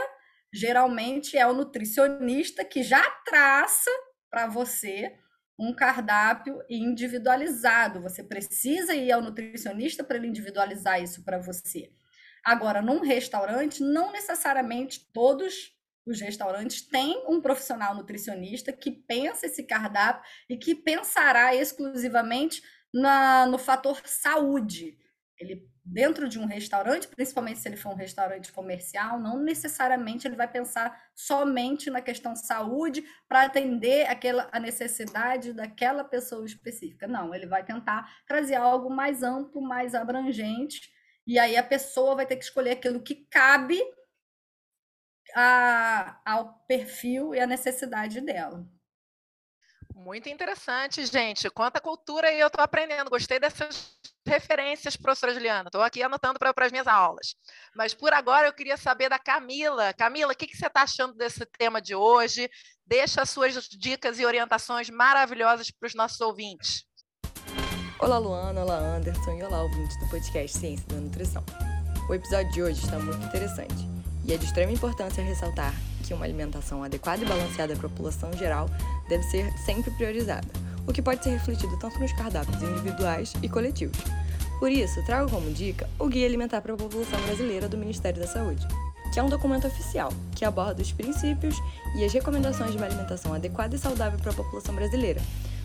geralmente 0.52 1.34
é 1.34 1.46
o 1.46 1.54
nutricionista 1.54 2.62
que 2.62 2.82
já 2.82 3.02
traça 3.24 3.90
para 4.28 4.46
você 4.46 5.16
um 5.58 5.74
cardápio 5.74 6.62
individualizado. 6.68 8.02
Você 8.02 8.22
precisa 8.22 8.94
ir 8.94 9.10
ao 9.10 9.22
nutricionista 9.22 10.04
para 10.04 10.18
ele 10.18 10.26
individualizar 10.26 11.02
isso 11.02 11.24
para 11.24 11.38
você. 11.38 11.90
Agora, 12.44 12.82
num 12.82 13.00
restaurante, 13.00 13.82
não 13.82 14.12
necessariamente 14.12 15.10
todos 15.10 15.74
os 16.04 16.20
restaurantes 16.20 16.82
têm 16.82 17.24
um 17.26 17.40
profissional 17.40 17.94
nutricionista 17.94 18.74
que 18.74 18.90
pensa 18.90 19.46
esse 19.46 19.62
cardápio 19.62 20.22
e 20.50 20.56
que 20.58 20.74
pensará 20.74 21.54
exclusivamente 21.54 22.62
na, 22.92 23.46
no 23.46 23.56
fator 23.56 24.02
saúde. 24.04 24.98
Ele 25.38 25.68
dentro 25.84 26.28
de 26.28 26.38
um 26.38 26.44
restaurante, 26.44 27.08
principalmente 27.08 27.60
se 27.60 27.68
ele 27.68 27.76
for 27.76 27.92
um 27.92 27.96
restaurante 27.96 28.52
comercial, 28.52 29.18
não 29.18 29.38
necessariamente 29.38 30.26
ele 30.26 30.36
vai 30.36 30.50
pensar 30.50 31.10
somente 31.14 31.90
na 31.90 32.02
questão 32.02 32.36
saúde 32.36 33.02
para 33.26 33.42
atender 33.42 34.06
aquela 34.06 34.48
a 34.52 34.60
necessidade 34.60 35.52
daquela 35.52 36.04
pessoa 36.04 36.44
específica. 36.44 37.06
Não, 37.06 37.34
ele 37.34 37.46
vai 37.46 37.64
tentar 37.64 38.22
trazer 38.26 38.56
algo 38.56 38.90
mais 38.90 39.22
amplo, 39.22 39.62
mais 39.62 39.94
abrangente, 39.94 40.90
e 41.26 41.38
aí 41.38 41.56
a 41.56 41.62
pessoa 41.62 42.16
vai 42.16 42.26
ter 42.26 42.36
que 42.36 42.44
escolher 42.44 42.72
aquilo 42.72 43.02
que 43.02 43.26
cabe 43.30 43.80
a, 45.34 46.20
ao 46.24 46.58
perfil 46.66 47.34
e 47.34 47.40
à 47.40 47.46
necessidade 47.46 48.20
dela. 48.20 48.66
Muito 49.94 50.28
interessante, 50.28 51.04
gente. 51.04 51.50
Quanta 51.50 51.80
cultura 51.80 52.32
eu 52.32 52.46
estou 52.46 52.62
aprendendo. 52.62 53.10
Gostei 53.10 53.38
dessas 53.38 53.98
referências, 54.28 54.96
professora 54.96 55.32
Juliana. 55.32 55.68
Estou 55.68 55.82
aqui 55.82 56.02
anotando 56.02 56.38
para 56.38 56.66
as 56.66 56.70
minhas 56.70 56.86
aulas. 56.86 57.34
Mas 57.74 57.94
por 57.94 58.12
agora 58.12 58.46
eu 58.46 58.52
queria 58.52 58.76
saber 58.76 59.08
da 59.08 59.18
Camila. 59.18 59.92
Camila, 59.94 60.32
o 60.32 60.36
que, 60.36 60.46
que 60.46 60.56
você 60.56 60.66
está 60.66 60.82
achando 60.82 61.14
desse 61.14 61.44
tema 61.58 61.80
de 61.80 61.94
hoje? 61.94 62.48
Deixa 62.86 63.22
as 63.22 63.30
suas 63.30 63.64
dicas 63.64 64.20
e 64.20 64.26
orientações 64.26 64.90
maravilhosas 64.90 65.70
para 65.70 65.86
os 65.86 65.94
nossos 65.94 66.20
ouvintes. 66.20 66.84
Olá, 67.98 68.18
Luana. 68.18 68.62
Olá, 68.62 68.78
Anderson. 68.78 69.32
E 69.32 69.42
olá, 69.42 69.62
ouvintes 69.62 69.98
do 69.98 70.08
podcast 70.08 70.56
Ciência 70.56 70.86
da 70.88 70.96
Nutrição. 70.96 71.44
O 72.08 72.14
episódio 72.14 72.52
de 72.52 72.62
hoje 72.62 72.84
está 72.84 72.98
muito 72.98 73.24
interessante 73.26 73.98
e 74.24 74.32
é 74.32 74.36
de 74.36 74.44
extrema 74.44 74.72
importância 74.72 75.24
ressaltar 75.24 75.74
que 76.06 76.14
uma 76.14 76.24
alimentação 76.24 76.82
adequada 76.82 77.22
e 77.22 77.26
balanceada 77.26 77.74
para 77.76 77.86
a 77.86 77.90
população 77.90 78.32
geral 78.32 78.66
deve 79.08 79.22
ser 79.24 79.50
sempre 79.58 79.90
priorizada, 79.92 80.48
o 80.88 80.92
que 80.92 81.02
pode 81.02 81.22
ser 81.22 81.30
refletido 81.30 81.76
tanto 81.76 82.00
nos 82.00 82.12
cardápios 82.14 82.62
individuais 82.62 83.34
e 83.42 83.48
coletivos. 83.48 83.98
Por 84.58 84.72
isso, 84.72 85.04
trago 85.04 85.30
como 85.30 85.52
dica 85.52 85.88
o 85.98 86.08
Guia 86.08 86.26
Alimentar 86.26 86.62
para 86.62 86.72
a 86.72 86.76
População 86.76 87.20
Brasileira 87.20 87.68
do 87.68 87.76
Ministério 87.76 88.20
da 88.20 88.26
Saúde, 88.26 88.66
que 89.12 89.20
é 89.20 89.22
um 89.22 89.28
documento 89.28 89.66
oficial 89.66 90.12
que 90.34 90.44
aborda 90.44 90.82
os 90.82 90.90
princípios 90.90 91.56
e 91.94 92.04
as 92.04 92.12
recomendações 92.12 92.72
de 92.72 92.78
uma 92.78 92.86
alimentação 92.86 93.34
adequada 93.34 93.76
e 93.76 93.78
saudável 93.78 94.18
para 94.18 94.32
a 94.32 94.34
população 94.34 94.74
brasileira, 94.74 95.20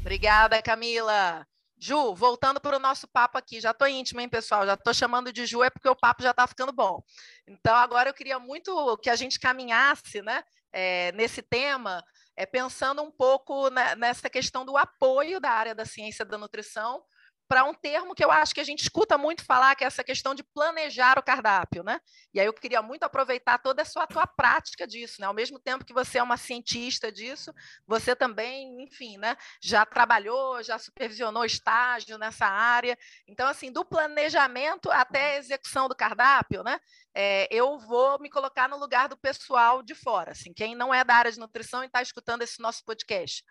Obrigada, 0.00 0.60
Camila. 0.60 1.46
Ju, 1.78 2.16
voltando 2.16 2.60
para 2.60 2.76
o 2.76 2.80
nosso 2.80 3.06
papo 3.06 3.38
aqui, 3.38 3.60
já 3.60 3.70
estou 3.70 3.86
íntima, 3.86 4.22
hein, 4.22 4.28
pessoal? 4.28 4.66
Já 4.66 4.74
estou 4.74 4.92
chamando 4.92 5.32
de 5.32 5.46
Ju, 5.46 5.62
é 5.62 5.70
porque 5.70 5.88
o 5.88 5.94
papo 5.94 6.20
já 6.20 6.32
está 6.32 6.48
ficando 6.48 6.72
bom. 6.72 7.00
Então, 7.46 7.76
agora 7.76 8.10
eu 8.10 8.14
queria 8.14 8.40
muito 8.40 8.98
que 8.98 9.08
a 9.08 9.14
gente 9.14 9.38
caminhasse 9.38 10.20
né, 10.20 10.42
é, 10.72 11.12
nesse 11.12 11.42
tema, 11.42 12.02
é, 12.34 12.44
pensando 12.44 13.02
um 13.02 13.12
pouco 13.12 13.70
né, 13.70 13.94
nessa 13.94 14.28
questão 14.28 14.64
do 14.64 14.76
apoio 14.76 15.38
da 15.38 15.50
área 15.50 15.76
da 15.76 15.84
ciência 15.84 16.24
da 16.24 16.36
nutrição 16.36 17.04
para 17.48 17.64
um 17.64 17.72
termo 17.72 18.14
que 18.14 18.24
eu 18.24 18.30
acho 18.30 18.54
que 18.54 18.60
a 18.60 18.64
gente 18.64 18.82
escuta 18.82 19.16
muito 19.16 19.44
falar, 19.44 19.74
que 19.74 19.84
é 19.84 19.86
essa 19.86 20.02
questão 20.02 20.34
de 20.34 20.42
planejar 20.42 21.18
o 21.18 21.22
cardápio, 21.22 21.82
né? 21.82 22.00
E 22.34 22.40
aí 22.40 22.46
eu 22.46 22.52
queria 22.52 22.82
muito 22.82 23.04
aproveitar 23.04 23.58
toda 23.58 23.82
a 23.82 23.84
sua 23.84 24.06
tua 24.06 24.26
prática 24.26 24.86
disso, 24.86 25.20
né? 25.20 25.26
Ao 25.26 25.34
mesmo 25.34 25.58
tempo 25.58 25.84
que 25.84 25.92
você 25.92 26.18
é 26.18 26.22
uma 26.22 26.36
cientista 26.36 27.10
disso, 27.12 27.52
você 27.86 28.16
também, 28.16 28.82
enfim, 28.82 29.16
né? 29.16 29.36
Já 29.62 29.86
trabalhou, 29.86 30.62
já 30.62 30.78
supervisionou 30.78 31.44
estágio 31.44 32.18
nessa 32.18 32.46
área. 32.46 32.98
Então, 33.28 33.48
assim, 33.48 33.70
do 33.70 33.84
planejamento 33.84 34.90
até 34.90 35.36
a 35.36 35.38
execução 35.38 35.88
do 35.88 35.94
cardápio, 35.94 36.62
né? 36.62 36.80
É, 37.14 37.48
eu 37.50 37.78
vou 37.78 38.20
me 38.20 38.28
colocar 38.28 38.68
no 38.68 38.76
lugar 38.76 39.08
do 39.08 39.16
pessoal 39.16 39.82
de 39.82 39.94
fora, 39.94 40.32
assim, 40.32 40.52
quem 40.52 40.74
não 40.74 40.92
é 40.92 41.02
da 41.04 41.14
área 41.14 41.32
de 41.32 41.38
nutrição 41.38 41.82
e 41.82 41.86
está 41.86 42.02
escutando 42.02 42.42
esse 42.42 42.60
nosso 42.60 42.84
podcast 42.84 43.42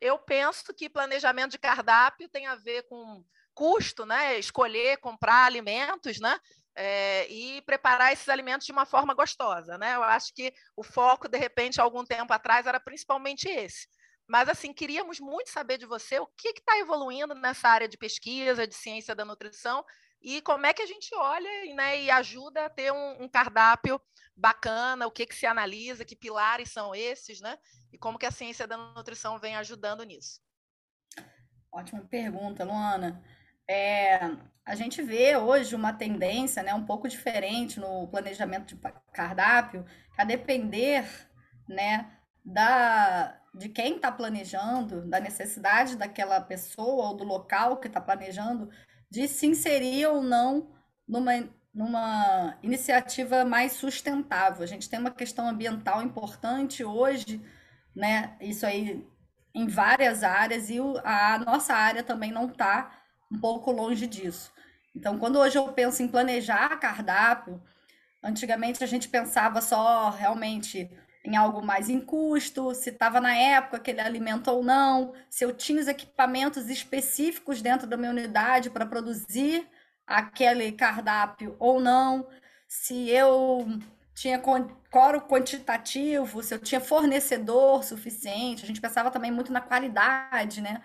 eu 0.00 0.18
penso 0.18 0.74
que 0.74 0.90
planejamento 0.90 1.52
de 1.52 1.58
cardápio 1.58 2.28
tem 2.28 2.46
a 2.46 2.54
ver 2.54 2.82
com 2.82 3.24
custo, 3.56 4.04
né? 4.04 4.38
Escolher, 4.38 4.98
comprar 4.98 5.46
alimentos, 5.46 6.20
né? 6.20 6.38
É, 6.78 7.26
e 7.30 7.62
preparar 7.62 8.12
esses 8.12 8.28
alimentos 8.28 8.66
de 8.66 8.72
uma 8.72 8.84
forma 8.84 9.14
gostosa, 9.14 9.78
né? 9.78 9.96
Eu 9.96 10.02
acho 10.02 10.34
que 10.34 10.52
o 10.76 10.82
foco, 10.82 11.26
de 11.26 11.38
repente, 11.38 11.80
algum 11.80 12.04
tempo 12.04 12.30
atrás, 12.34 12.66
era 12.66 12.78
principalmente 12.78 13.48
esse. 13.48 13.88
Mas, 14.28 14.48
assim, 14.48 14.74
queríamos 14.74 15.18
muito 15.18 15.50
saber 15.50 15.78
de 15.78 15.86
você 15.86 16.18
o 16.18 16.26
que 16.26 16.48
está 16.48 16.78
evoluindo 16.78 17.34
nessa 17.34 17.68
área 17.68 17.88
de 17.88 17.96
pesquisa, 17.96 18.66
de 18.66 18.74
ciência 18.74 19.14
da 19.14 19.24
nutrição, 19.24 19.82
e 20.20 20.42
como 20.42 20.66
é 20.66 20.74
que 20.74 20.82
a 20.82 20.86
gente 20.86 21.14
olha 21.14 21.74
né, 21.74 22.02
e 22.02 22.10
ajuda 22.10 22.66
a 22.66 22.70
ter 22.70 22.92
um, 22.92 23.22
um 23.22 23.28
cardápio 23.28 24.00
bacana, 24.36 25.06
o 25.06 25.10
que, 25.10 25.24
que 25.24 25.34
se 25.34 25.46
analisa, 25.46 26.04
que 26.04 26.16
pilares 26.16 26.70
são 26.70 26.94
esses, 26.94 27.40
né? 27.40 27.56
E 27.90 27.96
como 27.96 28.18
que 28.18 28.26
a 28.26 28.30
ciência 28.30 28.66
da 28.66 28.76
nutrição 28.76 29.38
vem 29.38 29.56
ajudando 29.56 30.02
nisso. 30.02 30.40
Ótima 31.72 32.04
pergunta, 32.04 32.64
Luana. 32.64 33.22
É, 33.68 34.18
a 34.64 34.74
gente 34.74 35.02
vê 35.02 35.36
hoje 35.36 35.74
uma 35.74 35.92
tendência 35.92 36.62
né, 36.62 36.74
um 36.74 36.84
pouco 36.84 37.08
diferente 37.08 37.78
no 37.80 38.08
planejamento 38.08 38.74
de 38.74 38.80
cardápio, 39.12 39.84
a 40.16 40.24
depender 40.24 41.04
né, 41.68 42.10
da, 42.44 43.40
de 43.54 43.68
quem 43.68 43.96
está 43.96 44.10
planejando, 44.10 45.08
da 45.08 45.20
necessidade 45.20 45.96
daquela 45.96 46.40
pessoa 46.40 47.08
ou 47.08 47.16
do 47.16 47.24
local 47.24 47.78
que 47.78 47.88
está 47.88 48.00
planejando, 48.00 48.70
de 49.10 49.28
se 49.28 49.46
inserir 49.46 50.06
ou 50.06 50.22
não 50.22 50.72
numa, 51.06 51.32
numa 51.74 52.58
iniciativa 52.62 53.44
mais 53.44 53.72
sustentável. 53.72 54.62
A 54.62 54.66
gente 54.66 54.88
tem 54.88 54.98
uma 54.98 55.10
questão 55.10 55.48
ambiental 55.48 56.02
importante 56.02 56.84
hoje, 56.84 57.40
né? 57.94 58.36
Isso 58.40 58.66
aí 58.66 59.06
em 59.54 59.66
várias 59.66 60.22
áreas, 60.22 60.68
e 60.68 60.78
a 61.02 61.38
nossa 61.38 61.72
área 61.72 62.02
também 62.02 62.30
não 62.30 62.46
está 62.46 63.05
um 63.30 63.38
pouco 63.38 63.70
longe 63.70 64.06
disso. 64.06 64.52
Então, 64.94 65.18
quando 65.18 65.38
hoje 65.38 65.58
eu 65.58 65.72
penso 65.72 66.02
em 66.02 66.08
planejar 66.08 66.78
cardápio, 66.78 67.62
antigamente 68.22 68.82
a 68.82 68.86
gente 68.86 69.08
pensava 69.08 69.60
só 69.60 70.10
realmente 70.10 70.90
em 71.24 71.36
algo 71.36 71.60
mais 71.60 71.88
em 71.90 72.00
custo, 72.00 72.72
se 72.74 72.90
estava 72.90 73.20
na 73.20 73.34
época 73.34 73.78
aquele 73.78 74.00
alimento 74.00 74.48
ou 74.48 74.62
não, 74.62 75.12
se 75.28 75.44
eu 75.44 75.52
tinha 75.52 75.80
os 75.80 75.88
equipamentos 75.88 76.70
específicos 76.70 77.60
dentro 77.60 77.86
da 77.86 77.96
minha 77.96 78.12
unidade 78.12 78.70
para 78.70 78.86
produzir 78.86 79.68
aquele 80.06 80.70
cardápio 80.70 81.56
ou 81.58 81.80
não, 81.80 82.28
se 82.68 83.10
eu 83.10 83.66
tinha 84.14 84.40
coro 84.40 85.20
quantitativo, 85.22 86.42
se 86.42 86.54
eu 86.54 86.58
tinha 86.58 86.80
fornecedor 86.80 87.84
suficiente. 87.84 88.64
A 88.64 88.66
gente 88.66 88.80
pensava 88.80 89.10
também 89.10 89.30
muito 89.30 89.52
na 89.52 89.60
qualidade, 89.60 90.60
né? 90.60 90.80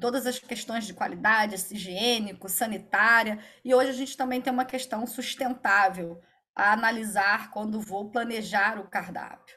Todas 0.00 0.26
as 0.26 0.38
questões 0.38 0.86
de 0.86 0.94
qualidade, 0.94 1.54
higiênico, 1.70 2.48
sanitária, 2.48 3.38
e 3.64 3.74
hoje 3.74 3.90
a 3.90 3.94
gente 3.94 4.16
também 4.16 4.40
tem 4.40 4.52
uma 4.52 4.64
questão 4.64 5.06
sustentável 5.06 6.20
a 6.54 6.72
analisar 6.72 7.50
quando 7.50 7.80
vou 7.80 8.10
planejar 8.10 8.78
o 8.78 8.88
cardápio. 8.88 9.56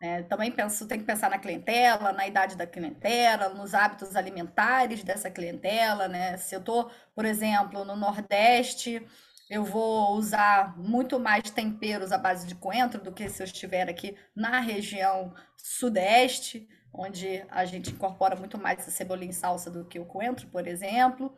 É, 0.00 0.22
também 0.24 0.52
penso, 0.52 0.86
tem 0.86 0.98
que 0.98 1.06
pensar 1.06 1.30
na 1.30 1.38
clientela, 1.38 2.12
na 2.12 2.26
idade 2.26 2.54
da 2.54 2.66
clientela, 2.66 3.48
nos 3.48 3.74
hábitos 3.74 4.14
alimentares 4.14 5.02
dessa 5.02 5.30
clientela, 5.30 6.06
né? 6.06 6.36
Se 6.36 6.54
eu 6.54 6.60
estou, 6.60 6.90
por 7.14 7.24
exemplo, 7.24 7.82
no 7.84 7.96
Nordeste, 7.96 9.06
eu 9.48 9.64
vou 9.64 10.16
usar 10.16 10.76
muito 10.76 11.18
mais 11.18 11.50
temperos 11.50 12.12
à 12.12 12.18
base 12.18 12.46
de 12.46 12.54
coentro 12.54 13.00
do 13.00 13.12
que 13.12 13.28
se 13.28 13.42
eu 13.42 13.44
estiver 13.46 13.88
aqui 13.88 14.16
na 14.34 14.60
região 14.60 15.32
Sudeste 15.56 16.68
onde 16.96 17.44
a 17.48 17.64
gente 17.64 17.90
incorpora 17.92 18.34
muito 18.34 18.58
mais 18.58 18.86
a 18.86 18.90
cebolinha 18.90 19.30
em 19.30 19.32
salsa 19.32 19.70
do 19.70 19.84
que 19.84 19.98
o 19.98 20.06
coentro, 20.06 20.46
por 20.48 20.66
exemplo. 20.66 21.36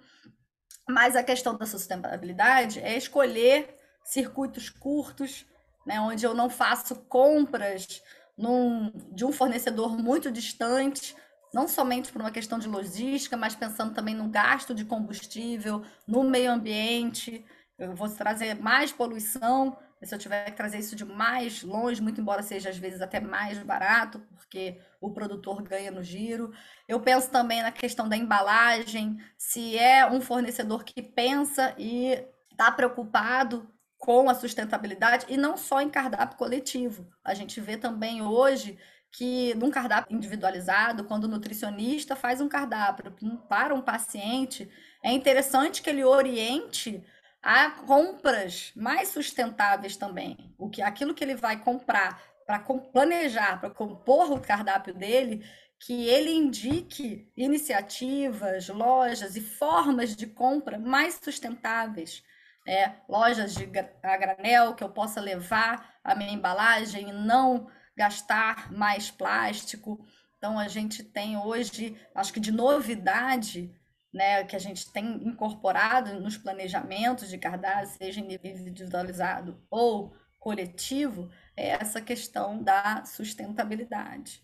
Mas 0.89 1.17
a 1.17 1.23
questão 1.23 1.57
da 1.57 1.67
sustentabilidade 1.67 2.81
é 2.81 2.97
escolher 2.97 3.77
circuitos 4.05 4.71
curtos, 4.71 5.45
né, 5.85 6.01
onde 6.01 6.25
eu 6.25 6.35
não 6.35 6.49
faço 6.49 6.95
compras 6.95 8.03
num, 8.37 8.93
de 9.13 9.25
um 9.25 9.33
fornecedor 9.33 9.99
muito 9.99 10.31
distante, 10.31 11.15
não 11.53 11.67
somente 11.67 12.13
por 12.13 12.21
uma 12.21 12.31
questão 12.31 12.59
de 12.59 12.69
logística, 12.69 13.37
mas 13.37 13.55
pensando 13.55 13.95
também 13.95 14.15
no 14.15 14.29
gasto 14.29 14.75
de 14.75 14.85
combustível, 14.85 15.83
no 16.07 16.23
meio 16.23 16.53
ambiente. 16.53 17.45
Eu 17.79 17.95
vou 17.95 18.09
trazer 18.09 18.55
mais 18.55 18.93
poluição 18.93 19.77
se 20.07 20.15
eu 20.15 20.19
tiver 20.19 20.45
que 20.47 20.57
trazer 20.57 20.79
isso 20.79 20.95
de 20.95 21.05
mais 21.05 21.63
longe, 21.63 22.01
muito 22.01 22.21
embora 22.21 22.43
seja 22.43 22.71
às 22.71 22.79
vezes 22.79 23.01
até 23.01 23.21
mais 23.21 23.59
barato, 23.59 24.21
porque 24.37 24.81
o 25.01 25.11
produtor 25.11 25.63
ganha 25.63 25.91
no 25.91 26.03
giro. 26.03 26.53
Eu 26.87 27.01
penso 27.01 27.31
também 27.31 27.63
na 27.63 27.73
questão 27.73 28.09
da 28.09 28.17
embalagem, 28.17 29.19
se 29.37 29.77
é 29.77 30.09
um 30.11 30.21
fornecedor 30.21 30.85
que 30.85 31.03
pensa 31.03 31.75
e 31.77 32.25
está 32.51 32.71
preocupado 32.71 33.69
com 33.97 34.31
a 34.31 34.35
sustentabilidade 34.35 35.27
e 35.29 35.37
não 35.37 35.57
só 35.57 35.81
em 35.81 35.91
cardápio 35.91 36.39
coletivo. 36.39 37.09
A 37.25 37.35
gente 37.35 37.61
vê 37.61 37.77
também 37.77 38.23
hoje 38.23 38.79
que 39.11 39.55
num 39.55 39.71
cardápio 39.71 40.15
individualizado, 40.15 41.05
quando 41.05 41.25
o 41.25 41.29
nutricionista 41.29 42.15
faz 42.15 42.41
um 42.41 42.49
cardápio 42.49 43.13
para 43.49 43.75
um 43.75 43.81
paciente, 43.81 44.71
é 45.03 45.13
interessante 45.13 45.83
que 45.83 45.91
ele 45.91 46.05
oriente 46.05 47.03
a 47.43 47.71
compras 47.71 48.73
mais 48.75 49.09
sustentáveis 49.09 49.97
também. 49.97 50.55
O 50.59 50.69
que 50.69 50.83
aquilo 50.83 51.15
que 51.15 51.23
ele 51.23 51.35
vai 51.35 51.63
comprar 51.63 52.21
para 52.47 52.59
planejar, 52.61 53.61
para 53.61 53.71
compor 53.71 54.33
o 54.33 54.41
cardápio 54.41 54.95
dele, 54.95 55.45
que 55.79 56.09
ele 56.09 56.33
indique 56.33 57.31
iniciativas, 57.37 58.69
lojas 58.69 59.37
e 59.37 59.41
formas 59.41 60.17
de 60.17 60.27
compra 60.27 60.79
mais 60.79 61.21
sustentáveis. 61.23 62.23
É, 62.67 62.93
lojas 63.09 63.55
de 63.55 63.69
a 64.03 64.17
granel 64.17 64.75
que 64.75 64.85
eu 64.85 64.91
possa 64.91 65.21
levar 65.21 65.95
a 66.03 66.15
minha 66.15 66.33
embalagem 66.33 67.09
e 67.09 67.13
não 67.13 67.71
gastar 67.97 68.73
mais 68.73 69.11
plástico. 69.11 70.05
Então 70.37 70.59
a 70.59 70.69
gente 70.69 71.03
tem 71.03 71.37
hoje, 71.37 71.97
acho 72.15 72.33
que 72.33 72.41
de 72.41 72.53
novidade, 72.53 73.75
né, 74.13 74.45
que 74.45 74.57
a 74.57 74.59
gente 74.59 74.91
tem 74.93 75.27
incorporado 75.27 76.21
nos 76.21 76.37
planejamentos 76.37 77.29
de 77.29 77.39
cardápio, 77.39 77.89
seja 77.89 78.21
individualizado 78.21 79.63
ou 79.71 80.15
coletivo, 80.39 81.31
é 81.57 81.69
essa 81.71 82.01
questão 82.01 82.63
da 82.63 83.05
sustentabilidade. 83.05 84.43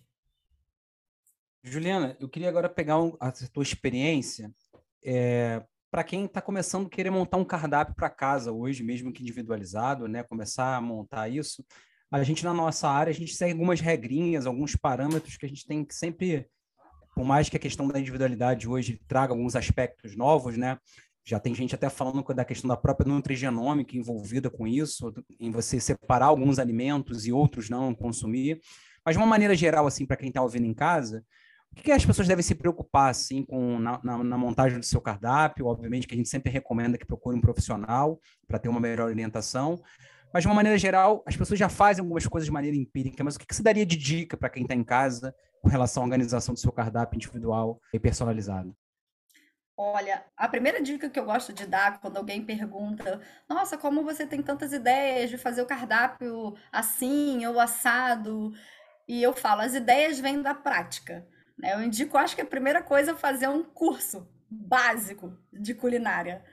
Juliana, 1.63 2.17
eu 2.21 2.29
queria 2.29 2.49
agora 2.49 2.69
pegar 2.69 2.97
a 3.19 3.33
tua 3.33 3.63
experiência 3.63 4.53
é, 5.03 5.65
para 5.91 6.05
quem 6.05 6.27
está 6.27 6.43
começando 6.43 6.87
a 6.87 6.91
querer 6.91 7.11
montar 7.11 7.39
um 7.39 7.45
cardápio 7.45 7.95
para 7.95 8.11
casa 8.11 8.53
hoje, 8.53 8.83
mesmo 8.83 9.13
que 9.13 9.23
individualizado, 9.23 10.07
né? 10.07 10.23
Começar 10.23 10.77
a 10.77 10.81
montar 10.81 11.29
isso. 11.29 11.65
A 12.11 12.23
gente, 12.23 12.45
na 12.45 12.53
nossa 12.53 12.89
área, 12.89 13.11
a 13.11 13.15
gente 13.15 13.35
segue 13.35 13.53
algumas 13.53 13.81
regrinhas, 13.81 14.45
alguns 14.45 14.77
parâmetros 14.77 15.37
que 15.37 15.47
a 15.47 15.49
gente 15.49 15.67
tem 15.67 15.85
que 15.85 15.95
sempre 15.95 16.49
por 17.15 17.25
mais 17.25 17.49
que 17.49 17.57
a 17.57 17.61
questão 17.61 17.87
da 17.87 17.99
individualidade 17.99 18.69
hoje 18.69 19.01
traga 19.07 19.33
alguns 19.33 19.55
aspectos 19.55 20.17
novos, 20.17 20.57
né? 20.57 20.79
Já 21.25 21.41
tem 21.41 21.55
gente 21.55 21.75
até 21.75 21.89
falando 21.89 22.23
da 22.35 22.45
questão 22.45 22.69
da 22.69 22.77
própria 22.77 23.09
nutrigenômica 23.09 23.97
envolvida 23.97 24.51
com 24.51 24.67
isso, 24.67 25.15
em 25.41 25.51
você 25.51 25.81
separar 25.81 26.27
alguns 26.27 26.59
alimentos 26.59 27.27
e 27.27 27.33
outros 27.33 27.71
não 27.71 27.95
consumir. 27.95 28.61
Mas 29.05 29.15
de 29.15 29.19
uma 29.19 29.27
maneira 29.27 29.55
geral, 29.55 29.87
assim, 29.87 30.05
para 30.05 30.17
quem 30.17 30.29
está 30.29 30.43
ouvindo 30.43 30.67
em 30.67 30.75
casa, 30.75 31.25
o 31.73 31.77
que, 31.77 31.91
as 31.91 32.05
pessoas 32.05 32.29
devem 32.29 32.43
se 32.43 32.55
preocupar, 32.55 33.11
assim, 33.11 33.43
com 33.43 33.79
na, 33.79 34.01
na, 34.05 34.23
na, 34.23 34.39
montagem 34.39 34.79
do 34.79 34.85
seu 34.85 35.01
cardápio? 35.01 35.67
Obviamente 35.67 36.07
que 36.07 36.15
a 36.15 36.17
gente 36.17 36.29
sempre 36.29 36.53
recomenda 36.53 36.99
que 36.99 37.07
procure 37.07 37.37
um 37.37 37.41
profissional 37.41 38.21
para 38.47 38.59
ter 38.59 38.69
uma 38.69 38.81
melhor 38.81 39.09
orientação. 39.09 39.83
Mas, 40.33 40.43
de 40.43 40.49
uma 40.49 40.55
maneira 40.55 40.77
geral, 40.77 41.23
as 41.27 41.37
pessoas 41.37 41.59
já 41.59 41.69
fazem 41.69 42.03
algumas 42.03 42.27
coisas 42.27 42.47
de 42.47 42.53
maneira 42.53 42.77
empírica. 42.77 43.25
Mas 43.25 43.37
o 43.37 43.39
que, 43.39 43.47
que 43.47 43.55
você 43.55 43.63
daria 43.63 43.87
de 43.87 43.97
dica 43.97 44.37
para 44.37 44.51
quem 44.51 44.63
está 44.63 44.75
em 44.75 44.85
casa 44.85 45.35
com 45.65 45.71
relação 45.71 46.03
à 46.03 46.07
organização 46.07 46.53
do 46.53 46.61
seu 46.61 46.71
cardápio 46.71 47.17
individual 47.17 47.81
e 47.91 47.99
personalizado? 47.99 48.77
Olha, 49.75 50.23
a 50.37 50.47
primeira 50.47 50.81
dica 50.81 51.09
que 51.09 51.19
eu 51.19 51.25
gosto 51.25 51.55
de 51.55 51.67
dar 51.67 52.01
quando 52.01 52.19
alguém 52.19 52.45
pergunta: 52.45 53.21
Nossa, 53.49 53.79
como 53.79 54.05
você 54.05 54.27
tem 54.27 54.43
tantas 54.43 54.75
ideias 54.75 55.31
de 55.31 55.39
fazer 55.39 55.63
o 55.63 55.67
cardápio 55.67 56.55
assim 56.71 57.45
ou 57.47 57.59
assado? 57.59 58.53
E 59.09 59.23
eu 59.23 59.33
falo: 59.33 59.63
As 59.63 59.75
ideias 59.75 60.21
vêm 60.21 60.43
da 60.43 60.55
prática. 60.55 61.27
Né? 61.59 61.73
Eu 61.73 61.83
indico, 61.83 62.19
acho 62.19 62.37
que 62.37 62.43
a 62.43 62.47
primeira 62.47 62.83
coisa 62.83 63.13
é 63.13 63.17
fazer 63.17 63.49
um 63.49 63.65
curso 63.65 64.29
básico 64.49 65.37
de 65.51 65.75
culinária. 65.75 66.45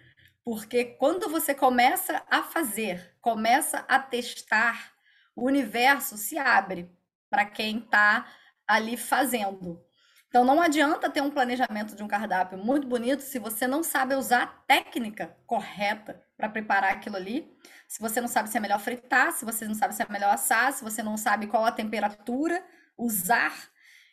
Porque 0.43 0.85
quando 0.85 1.29
você 1.29 1.53
começa 1.53 2.23
a 2.27 2.41
fazer, 2.43 3.15
começa 3.21 3.85
a 3.89 3.99
testar, 3.99 4.93
o 5.35 5.45
universo 5.45 6.17
se 6.17 6.39
abre 6.39 6.89
para 7.29 7.45
quem 7.45 7.77
está 7.77 8.25
ali 8.75 8.97
fazendo. 8.97 9.81
Então 10.27 10.45
não 10.45 10.61
adianta 10.61 11.09
ter 11.09 11.21
um 11.21 11.29
planejamento 11.29 11.93
de 11.93 12.01
um 12.01 12.07
cardápio 12.07 12.57
muito 12.57 12.87
bonito 12.87 13.21
se 13.21 13.37
você 13.37 13.67
não 13.67 13.83
sabe 13.83 14.15
usar 14.15 14.43
a 14.43 14.47
técnica 14.47 15.35
correta 15.45 16.23
para 16.37 16.47
preparar 16.47 16.93
aquilo 16.93 17.17
ali. 17.17 17.51
Se 17.87 17.99
você 17.99 18.21
não 18.21 18.29
sabe 18.29 18.49
se 18.49 18.57
é 18.57 18.61
melhor 18.61 18.79
fritar, 18.79 19.33
se 19.33 19.43
você 19.43 19.67
não 19.67 19.75
sabe 19.75 19.93
se 19.93 20.01
é 20.01 20.07
melhor 20.09 20.33
assar, 20.33 20.71
se 20.71 20.83
você 20.83 21.03
não 21.03 21.17
sabe 21.17 21.47
qual 21.47 21.65
a 21.65 21.71
temperatura 21.71 22.63
usar. 22.97 23.53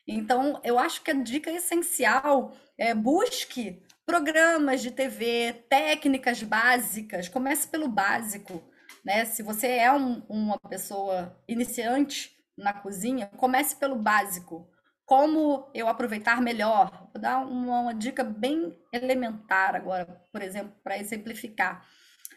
Então, 0.08 0.60
eu 0.64 0.78
acho 0.78 1.02
que 1.02 1.10
a 1.10 1.14
dica 1.14 1.50
essencial 1.50 2.56
é 2.76 2.94
busque 2.94 3.82
programas 4.04 4.80
de 4.80 4.90
TV, 4.90 5.64
técnicas 5.68 6.42
básicas, 6.42 7.28
comece 7.28 7.68
pelo 7.68 7.86
básico. 7.86 8.62
Né? 9.04 9.26
Se 9.26 9.42
você 9.42 9.68
é 9.68 9.92
um, 9.92 10.22
uma 10.28 10.58
pessoa 10.58 11.38
iniciante, 11.46 12.37
na 12.58 12.72
cozinha, 12.72 13.30
comece 13.36 13.76
pelo 13.76 13.96
básico. 13.96 14.68
Como 15.06 15.70
eu 15.72 15.88
aproveitar 15.88 16.42
melhor? 16.42 17.08
Vou 17.12 17.22
dar 17.22 17.38
uma, 17.38 17.80
uma 17.80 17.94
dica 17.94 18.22
bem 18.22 18.76
elementar 18.92 19.74
agora, 19.74 20.04
por 20.30 20.42
exemplo, 20.42 20.74
para 20.84 20.98
exemplificar. 20.98 21.86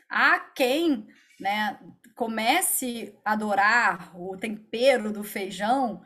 Há 0.10 0.40
quem 0.40 1.08
né, 1.40 1.80
comece 2.16 3.14
a 3.26 3.34
adorar 3.34 4.12
o 4.16 4.38
tempero 4.38 5.12
do 5.12 5.24
feijão 5.24 6.02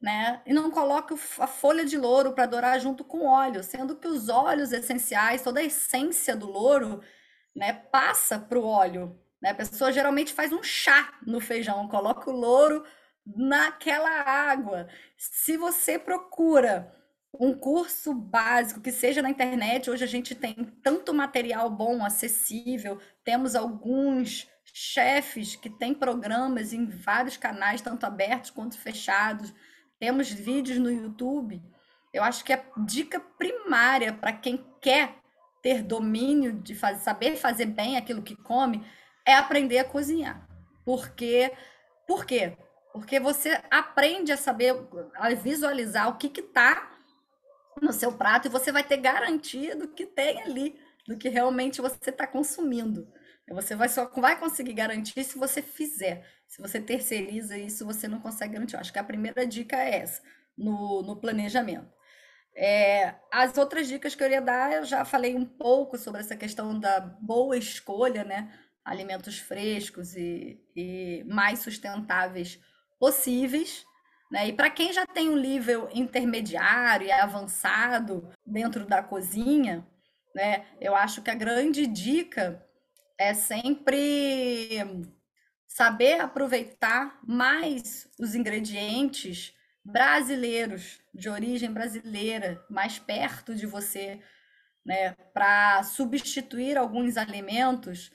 né? 0.00 0.40
E 0.46 0.52
não 0.52 0.70
coloque 0.70 1.14
a 1.38 1.46
folha 1.46 1.84
de 1.84 1.98
louro 1.98 2.32
para 2.32 2.44
adorar 2.44 2.80
junto 2.80 3.04
com 3.04 3.26
óleo, 3.26 3.62
sendo 3.62 3.94
que 3.96 4.08
os 4.08 4.28
óleos 4.28 4.72
essenciais, 4.72 5.42
toda 5.42 5.60
a 5.60 5.64
essência 5.64 6.34
do 6.34 6.46
louro, 6.50 7.02
né, 7.54 7.72
passa 7.72 8.38
para 8.38 8.58
o 8.58 8.64
óleo. 8.64 9.20
Né? 9.42 9.50
A 9.50 9.54
pessoa 9.54 9.92
geralmente 9.92 10.32
faz 10.32 10.52
um 10.52 10.62
chá 10.62 11.12
no 11.26 11.40
feijão, 11.40 11.86
coloca 11.88 12.30
o 12.30 12.34
louro 12.34 12.82
naquela 13.36 14.22
água. 14.22 14.88
Se 15.16 15.56
você 15.56 15.98
procura 15.98 16.94
um 17.32 17.54
curso 17.54 18.12
básico 18.12 18.80
que 18.80 18.90
seja 18.90 19.22
na 19.22 19.30
internet, 19.30 19.90
hoje 19.90 20.04
a 20.04 20.08
gente 20.08 20.34
tem 20.34 20.54
tanto 20.82 21.14
material 21.14 21.70
bom, 21.70 22.04
acessível, 22.04 22.98
temos 23.24 23.54
alguns 23.54 24.48
chefes 24.64 25.56
que 25.56 25.70
têm 25.70 25.94
programas 25.94 26.72
em 26.72 26.86
vários 26.86 27.36
canais, 27.36 27.80
tanto 27.80 28.04
abertos 28.04 28.50
quanto 28.50 28.78
fechados, 28.78 29.54
temos 29.98 30.30
vídeos 30.30 30.78
no 30.78 30.90
YouTube. 30.90 31.62
Eu 32.12 32.22
acho 32.22 32.44
que 32.44 32.52
a 32.52 32.64
dica 32.84 33.20
primária 33.20 34.12
para 34.12 34.32
quem 34.32 34.64
quer 34.80 35.16
ter 35.62 35.82
domínio 35.82 36.54
de 36.54 36.74
fazer, 36.74 37.00
saber 37.00 37.36
fazer 37.36 37.66
bem 37.66 37.96
aquilo 37.96 38.22
que 38.22 38.34
come 38.34 38.84
é 39.26 39.34
aprender 39.34 39.78
a 39.78 39.84
cozinhar. 39.84 40.48
Porque, 40.84 41.52
por 42.06 42.24
quê? 42.24 42.56
Porque 42.92 43.20
você 43.20 43.60
aprende 43.70 44.32
a 44.32 44.36
saber, 44.36 44.74
a 45.14 45.30
visualizar 45.34 46.08
o 46.08 46.16
que 46.16 46.40
está 46.40 46.90
no 47.80 47.92
seu 47.92 48.12
prato 48.12 48.46
e 48.46 48.50
você 48.50 48.72
vai 48.72 48.82
ter 48.82 48.96
garantia 48.96 49.76
do 49.76 49.88
que 49.88 50.04
tem 50.06 50.42
ali, 50.42 50.78
do 51.06 51.16
que 51.16 51.28
realmente 51.28 51.80
você 51.80 52.10
está 52.10 52.26
consumindo. 52.26 53.06
Você 53.48 53.74
vai 53.74 53.88
só 53.88 54.08
vai 54.08 54.38
conseguir 54.38 54.74
garantir 54.74 55.24
se 55.24 55.36
você 55.36 55.60
fizer. 55.60 56.24
Se 56.46 56.60
você 56.62 56.80
terceiriza 56.80 57.58
isso, 57.58 57.84
você 57.84 58.06
não 58.06 58.20
consegue 58.20 58.54
garantir. 58.54 58.76
acho 58.76 58.92
que 58.92 58.98
a 58.98 59.04
primeira 59.04 59.46
dica 59.46 59.76
é 59.76 59.96
essa, 59.96 60.22
no, 60.56 61.02
no 61.02 61.16
planejamento. 61.20 61.92
É, 62.54 63.14
as 63.32 63.56
outras 63.56 63.88
dicas 63.88 64.14
que 64.14 64.22
eu 64.22 64.30
ia 64.30 64.40
dar, 64.40 64.72
eu 64.72 64.84
já 64.84 65.04
falei 65.04 65.34
um 65.34 65.44
pouco 65.44 65.96
sobre 65.96 66.20
essa 66.20 66.36
questão 66.36 66.78
da 66.78 67.00
boa 67.00 67.56
escolha, 67.56 68.24
né? 68.24 68.52
Alimentos 68.84 69.38
frescos 69.38 70.14
e, 70.14 70.60
e 70.76 71.24
mais 71.26 71.60
sustentáveis 71.60 72.60
possíveis. 73.00 73.84
Né? 74.30 74.48
E 74.48 74.52
para 74.52 74.70
quem 74.70 74.92
já 74.92 75.04
tem 75.04 75.28
um 75.28 75.36
nível 75.36 75.88
intermediário 75.92 77.08
e 77.08 77.10
avançado 77.10 78.30
dentro 78.46 78.86
da 78.86 79.02
cozinha, 79.02 79.84
né? 80.32 80.66
eu 80.80 80.94
acho 80.94 81.20
que 81.20 81.30
a 81.30 81.34
grande 81.34 81.84
dica 81.86 82.64
é 83.18 83.34
sempre 83.34 84.78
saber 85.66 86.20
aproveitar 86.20 87.18
mais 87.26 88.08
os 88.18 88.34
ingredientes 88.34 89.52
brasileiros, 89.84 91.00
de 91.12 91.28
origem 91.28 91.72
brasileira, 91.72 92.64
mais 92.68 92.98
perto 92.98 93.54
de 93.54 93.66
você, 93.66 94.20
né, 94.84 95.12
para 95.34 95.82
substituir 95.82 96.76
alguns 96.76 97.16
alimentos 97.16 98.10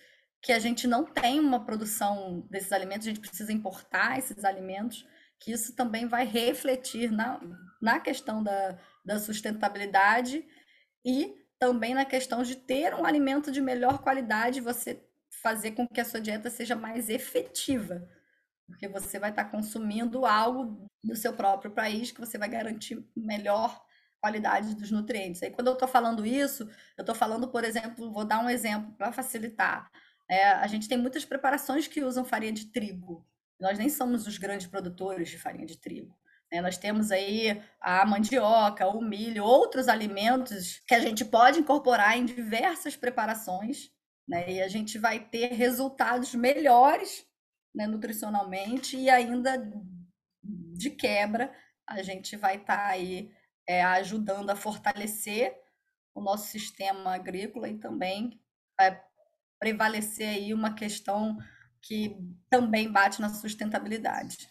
que 0.46 0.54
a 0.54 0.60
gente 0.60 0.86
não 0.86 1.04
tem 1.04 1.40
uma 1.40 1.66
produção 1.66 2.46
desses 2.52 2.72
alimentos, 2.72 3.08
a 3.08 3.10
gente 3.10 3.20
precisa 3.20 3.52
importar 3.52 4.20
esses 4.20 4.46
alimentos, 4.46 5.04
que 5.40 5.52
isso 5.52 5.76
também 5.76 6.06
vai 6.06 6.24
refletir 6.24 7.12
na, 7.12 7.42
na 7.82 8.00
questão 8.00 8.44
da, 8.44 8.78
da 9.04 9.18
sustentabilidade 9.18 10.46
e 11.04 11.34
também 11.58 11.96
na 11.96 12.06
questão 12.06 12.44
de 12.44 12.56
ter 12.56 12.94
um 12.94 13.08
alimento 13.08 13.52
de 13.52 13.60
melhor 13.60 14.04
qualidade, 14.04 14.62
você 14.62 15.04
fazer 15.42 15.72
com 15.72 15.88
que 15.88 16.00
a 16.00 16.06
sua 16.06 16.22
dieta 16.22 16.52
seja 16.52 16.76
mais 16.76 17.10
efetiva, 17.10 18.08
porque 18.68 18.88
você 18.88 19.18
vai 19.18 19.32
estar 19.32 19.46
consumindo 19.46 20.28
algo 20.28 20.88
do 21.04 21.16
seu 21.16 21.34
próprio 21.34 21.72
país 21.72 22.12
que 22.12 22.20
você 22.20 22.38
vai 22.38 22.50
garantir 22.50 23.04
melhor 23.18 23.84
qualidade 24.22 24.76
dos 24.76 24.92
nutrientes. 24.92 25.42
Aí, 25.42 25.50
quando 25.50 25.70
eu 25.70 25.74
estou 25.74 25.88
falando 25.88 26.24
isso, 26.24 26.70
eu 26.96 27.02
estou 27.02 27.16
falando, 27.16 27.48
por 27.48 27.64
exemplo, 27.64 28.12
vou 28.12 28.26
dar 28.26 28.46
um 28.46 28.50
exemplo 28.50 28.94
para 28.94 29.12
facilitar. 29.12 29.90
É, 30.30 30.52
a 30.52 30.68
gente 30.68 30.88
tem 30.88 30.98
muitas 30.98 31.24
preparações 31.24 31.88
que 31.88 32.04
usam 32.04 32.26
farinha 32.26 32.52
de 32.52 32.66
trigo. 32.66 33.26
Nós 33.60 33.78
nem 33.78 33.90
somos 33.90 34.28
os 34.28 34.38
grandes 34.38 34.68
produtores 34.68 35.30
de 35.30 35.38
farinha 35.38 35.66
de 35.66 35.78
trigo. 35.78 36.18
Né? 36.52 36.62
Nós 36.62 36.78
temos 36.78 37.12
aí 37.12 37.62
a 37.80 38.06
mandioca, 38.06 38.88
o 38.88 39.02
milho, 39.02 39.44
outros 39.44 39.88
alimentos 39.88 40.82
que 40.88 40.94
a 40.94 41.00
gente 41.00 41.24
pode 41.24 41.60
incorporar 41.60 42.18
em 42.18 42.26
diversas 42.26 42.96
preparações, 42.96 43.92
né? 44.28 44.52
E 44.52 44.62
a 44.62 44.68
gente 44.68 44.98
vai 44.98 45.20
ter 45.20 45.54
resultados 45.54 46.34
melhores 46.34 47.26
né, 47.74 47.86
nutricionalmente 47.86 48.98
e 48.98 49.10
ainda 49.10 49.62
de 50.42 50.90
quebra 50.90 51.54
a 51.88 52.02
gente 52.02 52.36
vai 52.36 52.56
estar 52.56 52.78
tá 52.78 52.88
aí 52.88 53.32
é, 53.68 53.84
ajudando 53.84 54.50
a 54.50 54.56
fortalecer 54.56 55.56
o 56.14 56.22
nosso 56.22 56.48
sistema 56.48 57.14
agrícola 57.14 57.70
e 57.70 57.78
também 57.78 58.42
vai 58.78 59.00
prevalecer 59.60 60.28
aí 60.28 60.54
uma 60.54 60.74
questão 60.74 61.38
que 61.82 62.18
também 62.50 62.92
bate 62.92 63.22
na 63.22 63.30
sustentabilidade. 63.30 64.50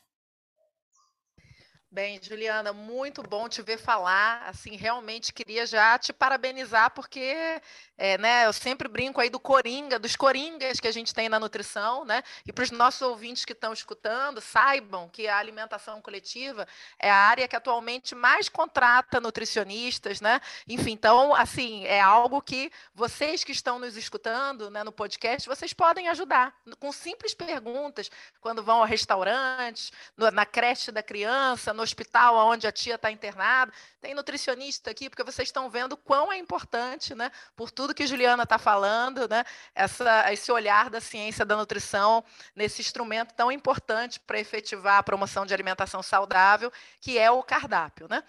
Bem, 1.94 2.18
Juliana, 2.20 2.72
muito 2.72 3.22
bom 3.22 3.48
te 3.48 3.62
ver 3.62 3.78
falar. 3.78 4.42
Assim, 4.48 4.74
realmente 4.74 5.33
queria 5.33 5.64
já 5.64 5.96
te 5.96 6.12
parabenizar, 6.12 6.90
porque 6.90 7.62
é, 7.96 8.18
né, 8.18 8.46
eu 8.46 8.52
sempre 8.52 8.88
brinco 8.88 9.20
aí 9.20 9.30
do 9.30 9.38
Coringa, 9.38 9.96
dos 9.96 10.16
Coringas 10.16 10.80
que 10.80 10.88
a 10.88 10.92
gente 10.92 11.14
tem 11.14 11.28
na 11.28 11.38
nutrição, 11.38 12.04
né? 12.04 12.24
E 12.44 12.52
para 12.52 12.64
os 12.64 12.72
nossos 12.72 13.00
ouvintes 13.02 13.44
que 13.44 13.52
estão 13.52 13.72
escutando, 13.72 14.40
saibam 14.40 15.09
que 15.09 15.28
a 15.28 15.38
alimentação 15.38 16.02
coletiva 16.02 16.66
é 16.98 17.09
a 17.09 17.14
área 17.14 17.46
que 17.46 17.54
atualmente 17.54 18.12
mais 18.12 18.48
contrata 18.48 19.20
nutricionistas, 19.20 20.20
né? 20.20 20.40
Enfim, 20.66 20.94
então, 20.94 21.33
assim, 21.33 21.85
é 21.85 22.00
algo 22.00 22.42
que 22.42 22.72
vocês 22.92 23.44
que 23.44 23.52
estão 23.52 23.78
nos 23.78 23.96
escutando 23.96 24.68
né, 24.68 24.83
no 24.83 24.90
podcast, 24.90 25.48
vocês 25.48 25.72
podem 25.72 26.09
ajudar 26.09 26.52
com 26.80 26.90
simples 26.90 27.35
perguntas, 27.35 28.11
quando 28.40 28.64
vão 28.64 28.80
ao 28.80 28.85
restaurante, 28.85 29.92
na 30.16 30.44
creche 30.44 30.90
da 30.90 31.00
criança, 31.00 31.72
no 31.72 31.84
hospital 31.85 32.37
onde 32.37 32.66
a 32.66 32.73
tia 32.73 32.97
está 32.97 33.11
internada. 33.11 33.73
Tem 34.01 34.14
nutricionista 34.14 34.90
aqui, 34.90 35.09
porque 35.09 35.23
vocês 35.23 35.49
estão 35.49 35.70
vendo 35.70 35.97
quão 35.97 36.33
é 36.33 36.37
importante, 36.37 37.14
né? 37.14 37.31
Por 37.55 37.70
tudo 37.70 37.94
que 37.94 38.07
Juliana 38.07 38.42
está 38.42 38.59
falando, 38.59 39.29
né? 39.29 39.44
Essa, 39.75 40.33
esse 40.33 40.51
olhar 40.51 40.90
da 40.90 41.01
ciência 41.01 41.44
da 41.44 41.57
nutrição 41.57 42.25
nesse 42.57 42.81
instrumento 42.81 43.35
tão 43.35 43.53
importante 43.53 44.18
para 44.18 44.40
efetivar 44.40 44.99
a 44.99 45.03
promoção 45.03 45.47
de 45.47 45.55
alimentação 45.55 46.03
saudável, 46.03 46.73
que 47.01 47.18
é 47.18 47.31
o 47.31 47.42
cardápio, 47.42 48.09
né? 48.09 48.23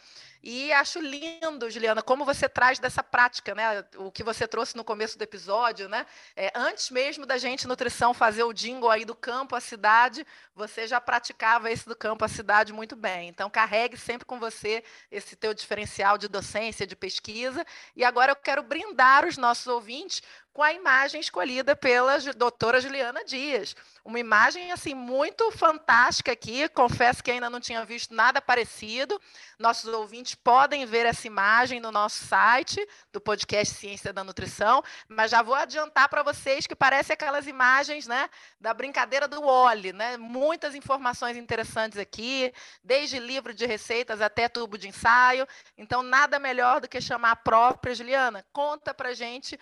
E 0.48 0.72
acho 0.72 1.00
lindo, 1.00 1.72
Juliana, 1.72 2.04
como 2.04 2.24
você 2.24 2.48
traz 2.48 2.78
dessa 2.78 3.02
prática, 3.02 3.56
né? 3.56 3.84
O 3.98 4.12
que 4.12 4.22
você 4.22 4.48
trouxe 4.48 4.78
no 4.78 4.84
começo 4.84 5.18
do 5.18 5.24
episódio, 5.24 5.90
né? 5.90 6.06
É, 6.36 6.52
antes 6.54 6.92
mesmo 6.92 7.26
da 7.26 7.36
gente, 7.36 7.68
nutrição, 7.68 8.14
fazer 8.14 8.44
o 8.44 8.54
jingle 8.54 8.92
aí 8.92 9.04
do 9.04 9.16
campo 9.16 9.56
à 9.56 9.60
cidade, 9.60 10.24
você 10.54 10.86
já 10.86 11.02
praticava 11.02 11.72
esse 11.72 11.90
do 11.90 11.96
campo 11.96 12.24
à 12.24 12.28
cidade 12.28 12.72
muito 12.72 12.96
bem. 12.96 13.28
Então, 13.28 13.50
carregue 13.50 13.98
sempre 13.98 14.24
com 14.24 14.38
você 14.40 14.84
esse 15.12 15.36
teu 15.36 15.52
diferencial 15.52 16.16
de 16.16 16.28
docência, 16.28 16.86
de 16.86 16.96
pesquisa. 16.96 17.66
E 17.96 18.06
agora 18.06 18.32
eu 18.32 18.36
quero 18.36 18.62
brindar 18.62 19.26
os 19.26 19.38
nossos 19.38 19.66
ouvintes 19.66 20.22
com 20.56 20.64
a 20.64 20.72
imagem 20.72 21.20
escolhida 21.20 21.76
pela 21.76 22.18
doutora 22.34 22.80
Juliana 22.80 23.26
Dias. 23.26 23.76
Uma 24.06 24.20
imagem 24.20 24.72
assim 24.72 24.94
muito 24.94 25.52
fantástica 25.52 26.32
aqui, 26.32 26.70
confesso 26.70 27.22
que 27.22 27.30
ainda 27.30 27.50
não 27.50 27.60
tinha 27.60 27.84
visto 27.84 28.16
nada 28.16 28.42
parecido. 28.42 29.20
Nossos 29.60 29.94
ouvintes 29.94 30.34
podem 30.34 30.86
ver 30.86 31.06
essa 31.06 31.28
imagem 31.28 31.82
no 31.82 31.92
nosso 31.92 32.24
site 32.24 32.80
do 33.12 33.20
podcast 33.20 33.76
Ciência 33.76 34.14
da 34.14 34.24
Nutrição, 34.24 34.82
mas 35.10 35.32
já 35.32 35.42
vou 35.42 35.56
adiantar 35.56 36.08
para 36.08 36.24
vocês 36.24 36.66
que 36.66 36.76
parece 36.76 37.12
aquelas 37.12 37.48
imagens, 37.48 38.08
né, 38.08 38.30
da 38.58 38.74
brincadeira 38.74 39.28
do 39.28 39.42
Wally, 39.42 39.92
né? 39.92 40.16
Muitas 40.16 40.74
informações 40.74 41.36
interessantes 41.36 42.00
aqui, 42.00 42.54
desde 42.82 43.20
livro 43.20 43.54
de 43.54 43.66
receitas 43.66 44.22
até 44.22 44.48
tubo 44.48 44.78
de 44.78 44.88
ensaio. 44.88 45.46
Então 45.78 46.02
nada 46.02 46.40
melhor 46.40 46.80
do 46.80 46.88
que 46.88 47.02
chamar 47.02 47.32
a 47.32 47.36
própria 47.36 47.94
Juliana. 47.94 48.46
Conta 48.54 48.94
para 48.94 49.14
gente 49.14 49.60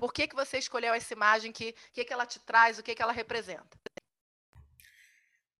por 0.00 0.14
que, 0.14 0.26
que 0.26 0.34
você 0.34 0.56
escolheu 0.56 0.94
essa 0.94 1.12
imagem? 1.12 1.50
O 1.50 1.54
que, 1.54 1.74
que, 1.92 2.04
que 2.04 2.12
ela 2.12 2.24
te 2.24 2.40
traz? 2.40 2.78
O 2.78 2.82
que, 2.82 2.94
que 2.94 3.02
ela 3.02 3.12
representa? 3.12 3.78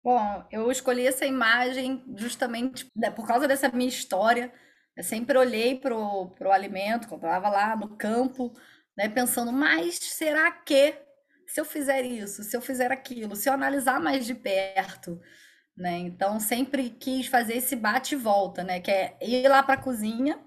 Bom, 0.02 0.48
eu 0.50 0.70
escolhi 0.72 1.06
essa 1.06 1.26
imagem 1.26 2.02
justamente 2.16 2.90
né, 2.96 3.10
por 3.10 3.26
causa 3.26 3.46
dessa 3.46 3.68
minha 3.68 3.88
história. 3.88 4.50
Eu 4.96 5.04
sempre 5.04 5.36
olhei 5.36 5.78
para 5.78 5.94
o 5.94 6.50
alimento, 6.50 7.06
quando 7.06 7.24
estava 7.24 7.50
lá 7.50 7.76
no 7.76 7.96
campo, 7.98 8.50
né, 8.96 9.10
pensando, 9.10 9.52
mas 9.52 9.96
será 9.96 10.50
que 10.50 10.94
se 11.46 11.60
eu 11.60 11.64
fizer 11.64 12.02
isso, 12.02 12.42
se 12.42 12.56
eu 12.56 12.62
fizer 12.62 12.90
aquilo, 12.90 13.36
se 13.36 13.48
eu 13.48 13.52
analisar 13.52 14.00
mais 14.00 14.24
de 14.24 14.34
perto, 14.34 15.20
né? 15.76 15.98
Então 15.98 16.38
sempre 16.40 16.90
quis 16.90 17.26
fazer 17.26 17.56
esse 17.56 17.76
bate 17.76 18.14
e 18.14 18.18
volta, 18.18 18.62
né? 18.62 18.80
Que 18.80 18.90
é 18.90 19.18
ir 19.20 19.48
lá 19.48 19.62
para 19.62 19.74
a 19.74 19.82
cozinha, 19.82 20.40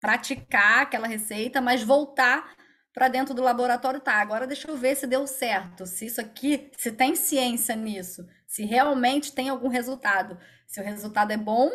praticar 0.00 0.82
aquela 0.82 1.06
receita, 1.06 1.60
mas 1.60 1.82
voltar 1.82 2.54
para 2.94 3.08
dentro 3.08 3.34
do 3.34 3.42
laboratório, 3.42 4.00
tá, 4.00 4.14
agora 4.14 4.46
deixa 4.46 4.70
eu 4.70 4.76
ver 4.76 4.96
se 4.96 5.04
deu 5.04 5.26
certo, 5.26 5.84
se 5.84 6.06
isso 6.06 6.20
aqui, 6.20 6.70
se 6.78 6.92
tem 6.92 7.16
ciência 7.16 7.74
nisso, 7.74 8.24
se 8.46 8.64
realmente 8.64 9.32
tem 9.32 9.48
algum 9.48 9.68
resultado, 9.68 10.38
se 10.64 10.80
o 10.80 10.84
resultado 10.84 11.32
é 11.32 11.36
bom 11.36 11.68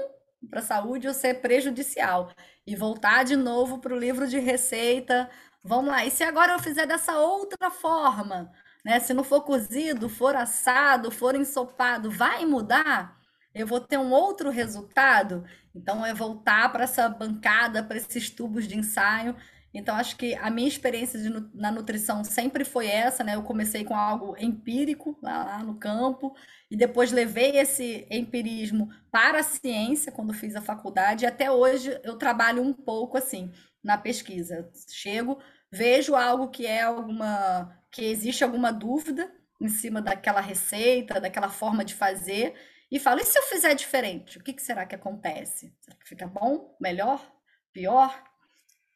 para 0.50 0.60
a 0.60 0.64
saúde 0.64 1.08
ou 1.08 1.14
se 1.14 1.28
é 1.28 1.34
prejudicial. 1.34 2.32
E 2.66 2.76
voltar 2.76 3.26
de 3.26 3.36
novo 3.36 3.80
para 3.80 3.94
o 3.94 4.00
livro 4.00 4.28
de 4.28 4.40
receita. 4.40 5.30
Vamos 5.64 5.92
lá. 5.92 6.06
E 6.06 6.12
se 6.12 6.24
agora 6.24 6.54
eu 6.54 6.60
fizer 6.60 6.86
dessa 6.86 7.18
outra 7.20 7.70
forma, 7.70 8.52
né? 8.86 9.00
Se 9.00 9.14
não 9.14 9.24
for 9.24 9.42
cozido, 9.42 10.08
for 10.08 10.36
assado, 10.36 11.12
for 11.12 11.36
ensopado, 11.36 12.10
vai 12.10 12.46
mudar? 12.46 13.18
Eu 13.54 13.66
vou 13.68 13.82
ter 13.82 13.98
um 13.98 14.12
outro 14.12 14.50
resultado? 14.50 15.44
Então 15.76 16.06
é 16.06 16.14
voltar 16.14 16.72
para 16.72 16.84
essa 16.84 17.10
bancada, 17.10 17.84
para 17.84 17.98
esses 17.98 18.30
tubos 18.30 18.68
de 18.68 18.78
ensaio 18.78 19.36
então, 19.74 19.96
acho 19.96 20.18
que 20.18 20.34
a 20.36 20.50
minha 20.50 20.68
experiência 20.68 21.20
de, 21.20 21.30
na 21.54 21.72
nutrição 21.72 22.24
sempre 22.24 22.66
foi 22.66 22.88
essa, 22.88 23.24
né? 23.24 23.36
Eu 23.36 23.44
comecei 23.44 23.84
com 23.84 23.96
algo 23.96 24.36
empírico 24.40 25.18
lá 25.22 25.62
no 25.64 25.76
campo, 25.78 26.36
e 26.72 26.76
depois 26.76 27.12
levei 27.12 27.58
esse 27.58 28.08
empirismo 28.10 28.90
para 29.12 29.40
a 29.40 29.44
ciência 29.44 30.12
quando 30.12 30.34
fiz 30.34 30.56
a 30.56 30.62
faculdade, 30.62 31.24
e 31.24 31.28
até 31.28 31.52
hoje 31.52 32.00
eu 32.04 32.18
trabalho 32.18 32.64
um 32.64 32.74
pouco 32.74 33.18
assim 33.18 33.52
na 33.84 33.98
pesquisa. 33.98 34.70
Chego, 34.90 35.40
vejo 35.72 36.16
algo 36.16 36.50
que 36.50 36.66
é 36.66 36.82
alguma. 36.82 37.78
que 37.92 38.04
existe 38.06 38.44
alguma 38.44 38.72
dúvida 38.72 39.32
em 39.62 39.68
cima 39.70 40.02
daquela 40.02 40.42
receita, 40.42 41.20
daquela 41.20 41.50
forma 41.50 41.84
de 41.86 41.94
fazer, 41.94 42.56
e 42.92 43.00
falo: 43.00 43.20
e 43.22 43.26
se 43.26 43.38
eu 43.38 43.44
fizer 43.44 43.74
diferente? 43.76 44.38
O 44.40 44.44
que, 44.44 44.54
que 44.54 44.62
será 44.62 44.86
que 44.86 44.96
acontece? 44.96 45.74
Será 45.82 45.96
que 45.98 46.08
fica 46.08 46.28
bom? 46.28 46.76
Melhor? 46.80 47.22
Pior? 47.72 48.29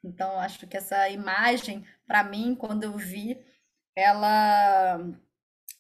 Então, 0.04 0.38
acho 0.40 0.68
que 0.68 0.76
essa 0.76 1.10
imagem, 1.10 1.86
para 2.06 2.24
mim, 2.24 2.56
quando 2.56 2.84
eu 2.84 2.98
vi, 2.98 3.40
ela 3.96 5.00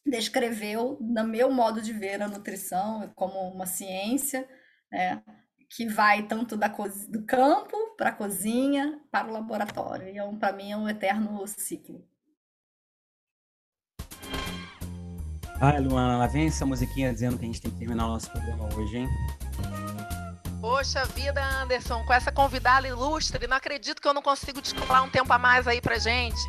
descreveu, 0.05 0.97
no 1.01 1.23
meu 1.23 1.51
modo 1.51 1.81
de 1.81 1.91
ver 1.91 2.21
a 2.21 2.27
nutrição, 2.27 3.11
como 3.15 3.39
uma 3.49 3.65
ciência, 3.65 4.47
né, 4.91 5.23
que 5.69 5.87
vai 5.87 6.27
tanto 6.27 6.55
da 6.55 6.67
do 6.67 7.25
campo 7.25 7.95
para 7.97 8.09
a 8.09 8.13
cozinha, 8.13 9.01
para 9.11 9.27
o 9.27 9.31
laboratório. 9.31 10.07
E, 10.07 10.19
é 10.19 10.31
para 10.37 10.53
mim, 10.53 10.71
é 10.71 10.77
um 10.77 10.87
eterno 10.87 11.45
ciclo. 11.47 12.07
Ah, 15.59 15.79
Luana, 15.79 16.17
lá 16.17 16.27
vem 16.27 16.47
essa 16.47 16.65
musiquinha 16.65 17.13
dizendo 17.13 17.37
que 17.37 17.43
a 17.43 17.47
gente 17.47 17.61
tem 17.61 17.71
que 17.71 17.79
terminar 17.79 18.05
o 18.05 18.09
nosso 18.09 18.29
programa 18.29 18.67
hoje, 18.75 18.97
hein? 18.97 19.07
Poxa 20.63 21.03
vida, 21.07 21.43
Anderson, 21.43 22.05
com 22.05 22.13
essa 22.13 22.31
convidada 22.31 22.87
ilustre, 22.87 23.47
não 23.47 23.57
acredito 23.57 24.01
que 24.01 24.07
eu 24.07 24.13
não 24.13 24.21
consigo 24.21 24.61
descolar 24.61 25.03
um 25.03 25.09
tempo 25.09 25.33
a 25.33 25.37
mais 25.37 25.67
aí 25.67 25.81
pra 25.81 25.99
gente. 25.99 26.39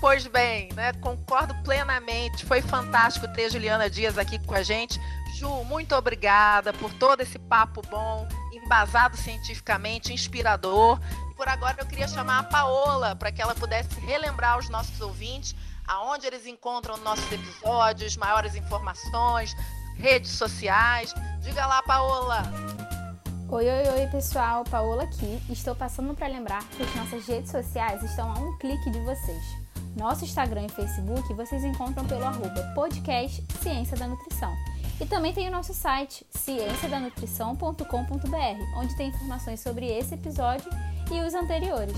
Pois 0.00 0.26
bem, 0.26 0.70
né? 0.72 0.94
Concordo 0.94 1.54
plenamente. 1.62 2.46
Foi 2.46 2.62
fantástico 2.62 3.28
ter 3.34 3.44
a 3.44 3.48
Juliana 3.50 3.90
Dias 3.90 4.16
aqui 4.16 4.38
com 4.38 4.54
a 4.54 4.62
gente. 4.62 4.98
Ju, 5.34 5.62
muito 5.64 5.94
obrigada 5.94 6.72
por 6.72 6.90
todo 6.94 7.20
esse 7.20 7.38
papo 7.38 7.82
bom, 7.90 8.26
embasado 8.50 9.14
cientificamente, 9.14 10.10
inspirador. 10.10 10.98
E 11.30 11.34
por 11.34 11.48
agora 11.50 11.76
eu 11.80 11.86
queria 11.86 12.08
chamar 12.08 12.38
a 12.38 12.44
Paola 12.44 13.14
para 13.14 13.30
que 13.30 13.42
ela 13.42 13.54
pudesse 13.54 14.00
relembrar 14.00 14.58
os 14.58 14.70
nossos 14.70 14.98
ouvintes 15.02 15.54
aonde 15.86 16.26
eles 16.26 16.46
encontram 16.46 16.96
nossos 16.96 17.30
episódios, 17.30 18.16
maiores 18.16 18.54
informações, 18.54 19.54
redes 19.96 20.30
sociais. 20.30 21.12
Diga 21.42 21.66
lá, 21.66 21.82
Paola. 21.82 22.97
Oi, 23.50 23.64
oi, 23.64 23.88
oi, 23.88 24.06
pessoal, 24.08 24.62
Paola 24.62 25.04
aqui. 25.04 25.40
Estou 25.48 25.74
passando 25.74 26.12
para 26.14 26.26
lembrar 26.26 26.62
que 26.68 26.82
as 26.82 26.94
nossas 26.94 27.26
redes 27.26 27.50
sociais 27.50 28.02
estão 28.02 28.30
a 28.30 28.34
um 28.38 28.58
clique 28.58 28.90
de 28.90 29.00
vocês. 29.00 29.42
Nosso 29.96 30.22
Instagram 30.26 30.66
e 30.66 30.68
Facebook 30.68 31.32
vocês 31.32 31.64
encontram 31.64 32.04
pelo 32.04 32.26
arroba 32.26 32.62
podcast 32.74 33.42
Ciência 33.62 33.96
da 33.96 34.06
Nutrição. 34.06 34.54
E 35.00 35.06
também 35.06 35.32
tem 35.32 35.48
o 35.48 35.50
nosso 35.50 35.72
site, 35.72 36.26
cienciadanutrição.com.br, 36.28 37.86
onde 38.76 38.94
tem 38.98 39.08
informações 39.08 39.60
sobre 39.60 39.86
esse 39.86 40.12
episódio 40.14 40.70
e 41.10 41.18
os 41.22 41.32
anteriores. 41.32 41.96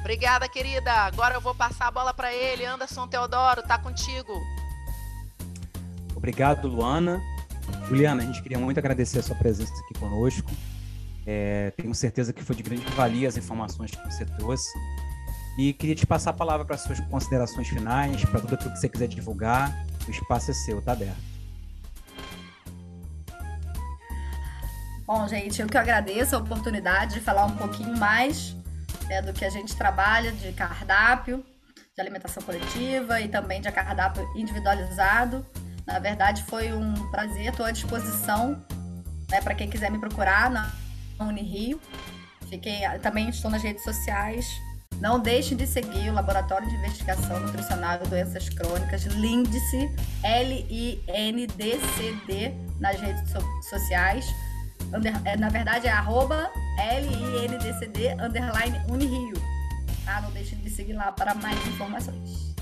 Obrigada, 0.00 0.48
querida. 0.48 0.90
Agora 0.90 1.36
eu 1.36 1.40
vou 1.40 1.54
passar 1.54 1.86
a 1.86 1.92
bola 1.92 2.12
para 2.12 2.34
ele. 2.34 2.64
Anderson 2.64 3.06
Teodoro, 3.06 3.62
tá 3.62 3.78
contigo. 3.78 4.32
Obrigado, 6.16 6.66
Luana. 6.66 7.22
Juliana, 7.88 8.22
a 8.22 8.26
gente 8.26 8.42
queria 8.42 8.58
muito 8.58 8.78
agradecer 8.78 9.20
a 9.20 9.22
sua 9.22 9.36
presença 9.36 9.72
aqui 9.72 9.98
conosco. 9.98 10.50
É, 11.24 11.72
tenho 11.76 11.94
certeza 11.94 12.32
que 12.32 12.42
foi 12.42 12.56
de 12.56 12.62
grande 12.62 12.84
valia 12.92 13.28
as 13.28 13.36
informações 13.36 13.92
que 13.92 14.04
você 14.04 14.24
trouxe. 14.24 14.70
E 15.56 15.72
queria 15.72 15.94
te 15.94 16.06
passar 16.06 16.30
a 16.30 16.32
palavra 16.32 16.66
para 16.66 16.76
suas 16.76 16.98
considerações 17.00 17.68
finais, 17.68 18.24
para 18.24 18.40
tudo 18.40 18.54
aquilo 18.54 18.72
que 18.72 18.78
você 18.78 18.88
quiser 18.88 19.08
divulgar. 19.08 19.86
O 20.06 20.10
espaço 20.10 20.50
é 20.50 20.54
seu, 20.54 20.82
tá 20.82 20.92
aberto. 20.92 21.16
Bom, 25.06 25.26
gente, 25.28 25.62
eu 25.62 25.68
que 25.68 25.78
agradeço 25.78 26.34
a 26.34 26.40
oportunidade 26.40 27.14
de 27.14 27.20
falar 27.20 27.46
um 27.46 27.56
pouquinho 27.56 27.96
mais 27.96 28.56
né, 29.08 29.22
do 29.22 29.32
que 29.32 29.44
a 29.44 29.50
gente 29.50 29.76
trabalha 29.76 30.32
de 30.32 30.52
cardápio, 30.52 31.44
de 31.94 32.00
alimentação 32.00 32.42
coletiva 32.42 33.20
e 33.20 33.28
também 33.28 33.60
de 33.60 33.70
cardápio 33.70 34.28
individualizado. 34.34 35.46
Na 35.86 35.98
verdade, 35.98 36.42
foi 36.44 36.72
um 36.72 36.94
prazer, 37.10 37.50
estou 37.50 37.64
à 37.64 37.70
disposição 37.70 38.60
né, 39.30 39.40
para 39.40 39.54
quem 39.54 39.70
quiser 39.70 39.90
me 39.90 39.98
procurar 39.98 40.50
na 40.50 40.72
Unirio. 41.20 41.80
Fiquei, 42.48 42.80
também 43.02 43.28
estou 43.28 43.50
nas 43.50 43.62
redes 43.62 43.84
sociais. 43.84 44.46
Não 45.00 45.20
deixe 45.20 45.54
de 45.54 45.66
seguir 45.66 46.08
o 46.10 46.14
Laboratório 46.14 46.68
de 46.68 46.74
Investigação 46.76 47.38
Nutricional 47.40 48.00
e 48.02 48.08
Doenças 48.08 48.48
Crônicas, 48.48 49.04
LINDC, 49.04 49.94
L-I-N-D-C-D, 50.22 51.04
nas 52.80 52.98
redes 52.98 53.30
so 53.30 53.40
sociais. 53.68 54.26
É, 55.24 55.36
na 55.36 55.48
verdade, 55.50 55.86
é 55.86 55.90
arroba 55.90 56.50
L-I-N-D-C-D 56.78 58.12
underline 58.22 58.80
Unirio. 58.88 59.36
Tá? 60.04 60.20
Não 60.22 60.30
deixe 60.30 60.56
de 60.56 60.70
seguir 60.70 60.94
lá 60.94 61.12
para 61.12 61.34
mais 61.34 61.58
informações. 61.66 62.54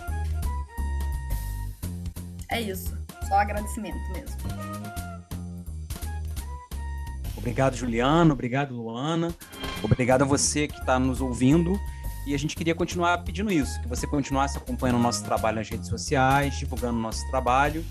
É 2.50 2.60
isso. 2.60 3.03
Só 3.28 3.34
agradecimento 3.34 3.96
mesmo. 4.12 4.36
Obrigado, 7.36 7.76
Juliano. 7.76 8.32
Obrigado, 8.32 8.74
Luana. 8.74 9.34
Obrigado 9.82 10.22
a 10.22 10.24
você 10.24 10.66
que 10.66 10.78
está 10.78 10.98
nos 10.98 11.20
ouvindo. 11.20 11.78
E 12.26 12.34
a 12.34 12.38
gente 12.38 12.56
queria 12.56 12.74
continuar 12.74 13.18
pedindo 13.18 13.52
isso, 13.52 13.78
que 13.82 13.88
você 13.88 14.06
continuasse 14.06 14.56
acompanhando 14.56 14.96
o 14.96 15.02
nosso 15.02 15.22
trabalho 15.22 15.58
nas 15.58 15.68
redes 15.68 15.88
sociais, 15.88 16.58
divulgando 16.58 16.98
o 16.98 17.02
nosso 17.02 17.28
trabalho. 17.28 17.84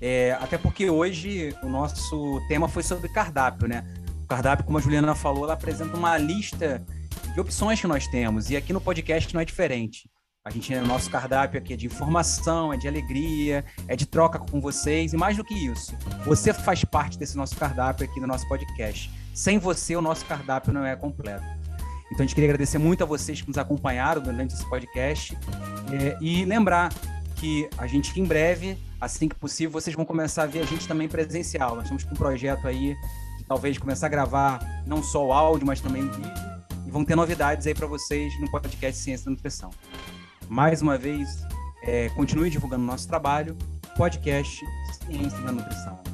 É, 0.00 0.32
até 0.40 0.58
porque 0.58 0.90
hoje 0.90 1.54
o 1.62 1.68
nosso 1.68 2.40
tema 2.48 2.66
foi 2.66 2.82
sobre 2.82 3.08
cardápio, 3.08 3.68
né? 3.68 3.86
O 4.24 4.26
cardápio, 4.26 4.64
como 4.64 4.78
a 4.78 4.80
Juliana 4.80 5.14
falou, 5.14 5.44
ela 5.44 5.52
apresenta 5.52 5.96
uma 5.96 6.18
lista 6.18 6.84
de 7.32 7.40
opções 7.40 7.80
que 7.80 7.86
nós 7.86 8.08
temos. 8.08 8.50
E 8.50 8.56
aqui 8.56 8.72
no 8.72 8.80
podcast 8.80 9.32
não 9.32 9.40
é 9.40 9.44
diferente. 9.44 10.10
A 10.42 10.48
gente, 10.48 10.74
o 10.74 10.86
nosso 10.86 11.10
cardápio 11.10 11.60
aqui 11.60 11.74
é 11.74 11.76
de 11.76 11.84
informação, 11.84 12.72
é 12.72 12.76
de 12.78 12.88
alegria, 12.88 13.62
é 13.86 13.94
de 13.94 14.06
troca 14.06 14.38
com 14.38 14.58
vocês 14.58 15.12
e 15.12 15.16
mais 15.16 15.36
do 15.36 15.44
que 15.44 15.52
isso, 15.52 15.94
você 16.24 16.54
faz 16.54 16.82
parte 16.82 17.18
desse 17.18 17.36
nosso 17.36 17.54
cardápio 17.58 18.06
aqui 18.06 18.18
no 18.18 18.26
nosso 18.26 18.48
podcast. 18.48 19.10
Sem 19.34 19.58
você, 19.58 19.94
o 19.94 20.00
nosso 20.00 20.24
cardápio 20.24 20.72
não 20.72 20.82
é 20.82 20.96
completo. 20.96 21.44
Então 22.06 22.20
a 22.20 22.22
gente 22.22 22.34
queria 22.34 22.48
agradecer 22.48 22.78
muito 22.78 23.04
a 23.04 23.06
vocês 23.06 23.42
que 23.42 23.48
nos 23.48 23.58
acompanharam 23.58 24.22
durante 24.22 24.54
esse 24.54 24.64
podcast 24.64 25.36
é, 25.92 26.16
e 26.22 26.42
lembrar 26.46 26.90
que 27.36 27.68
a 27.76 27.86
gente 27.86 28.18
em 28.18 28.24
breve, 28.24 28.78
assim 28.98 29.28
que 29.28 29.34
possível, 29.34 29.72
vocês 29.72 29.94
vão 29.94 30.06
começar 30.06 30.44
a 30.44 30.46
ver 30.46 30.60
a 30.60 30.64
gente 30.64 30.88
também 30.88 31.06
presencial. 31.06 31.74
Nós 31.74 31.84
estamos 31.84 32.04
com 32.04 32.14
um 32.14 32.16
projeto 32.16 32.66
aí 32.66 32.96
de 33.36 33.44
talvez 33.44 33.76
começar 33.76 34.06
a 34.06 34.10
gravar 34.10 34.82
não 34.86 35.02
só 35.02 35.26
o 35.26 35.34
áudio, 35.34 35.66
mas 35.66 35.82
também 35.82 36.02
o 36.02 36.10
vídeo 36.10 36.50
e 36.86 36.90
vão 36.90 37.04
ter 37.04 37.14
novidades 37.14 37.66
aí 37.66 37.74
para 37.74 37.86
vocês 37.86 38.32
no 38.40 38.50
podcast 38.50 39.02
Ciência 39.02 39.26
da 39.26 39.32
Nutrição 39.32 39.70
mais 40.50 40.82
uma 40.82 40.98
vez, 40.98 41.46
é, 41.80 42.08
continue 42.10 42.50
divulgando 42.50 42.82
nosso 42.82 43.06
trabalho, 43.06 43.56
podcast 43.96 44.66
Ciência 45.06 45.40
da 45.42 45.52
Nutrição. 45.52 46.09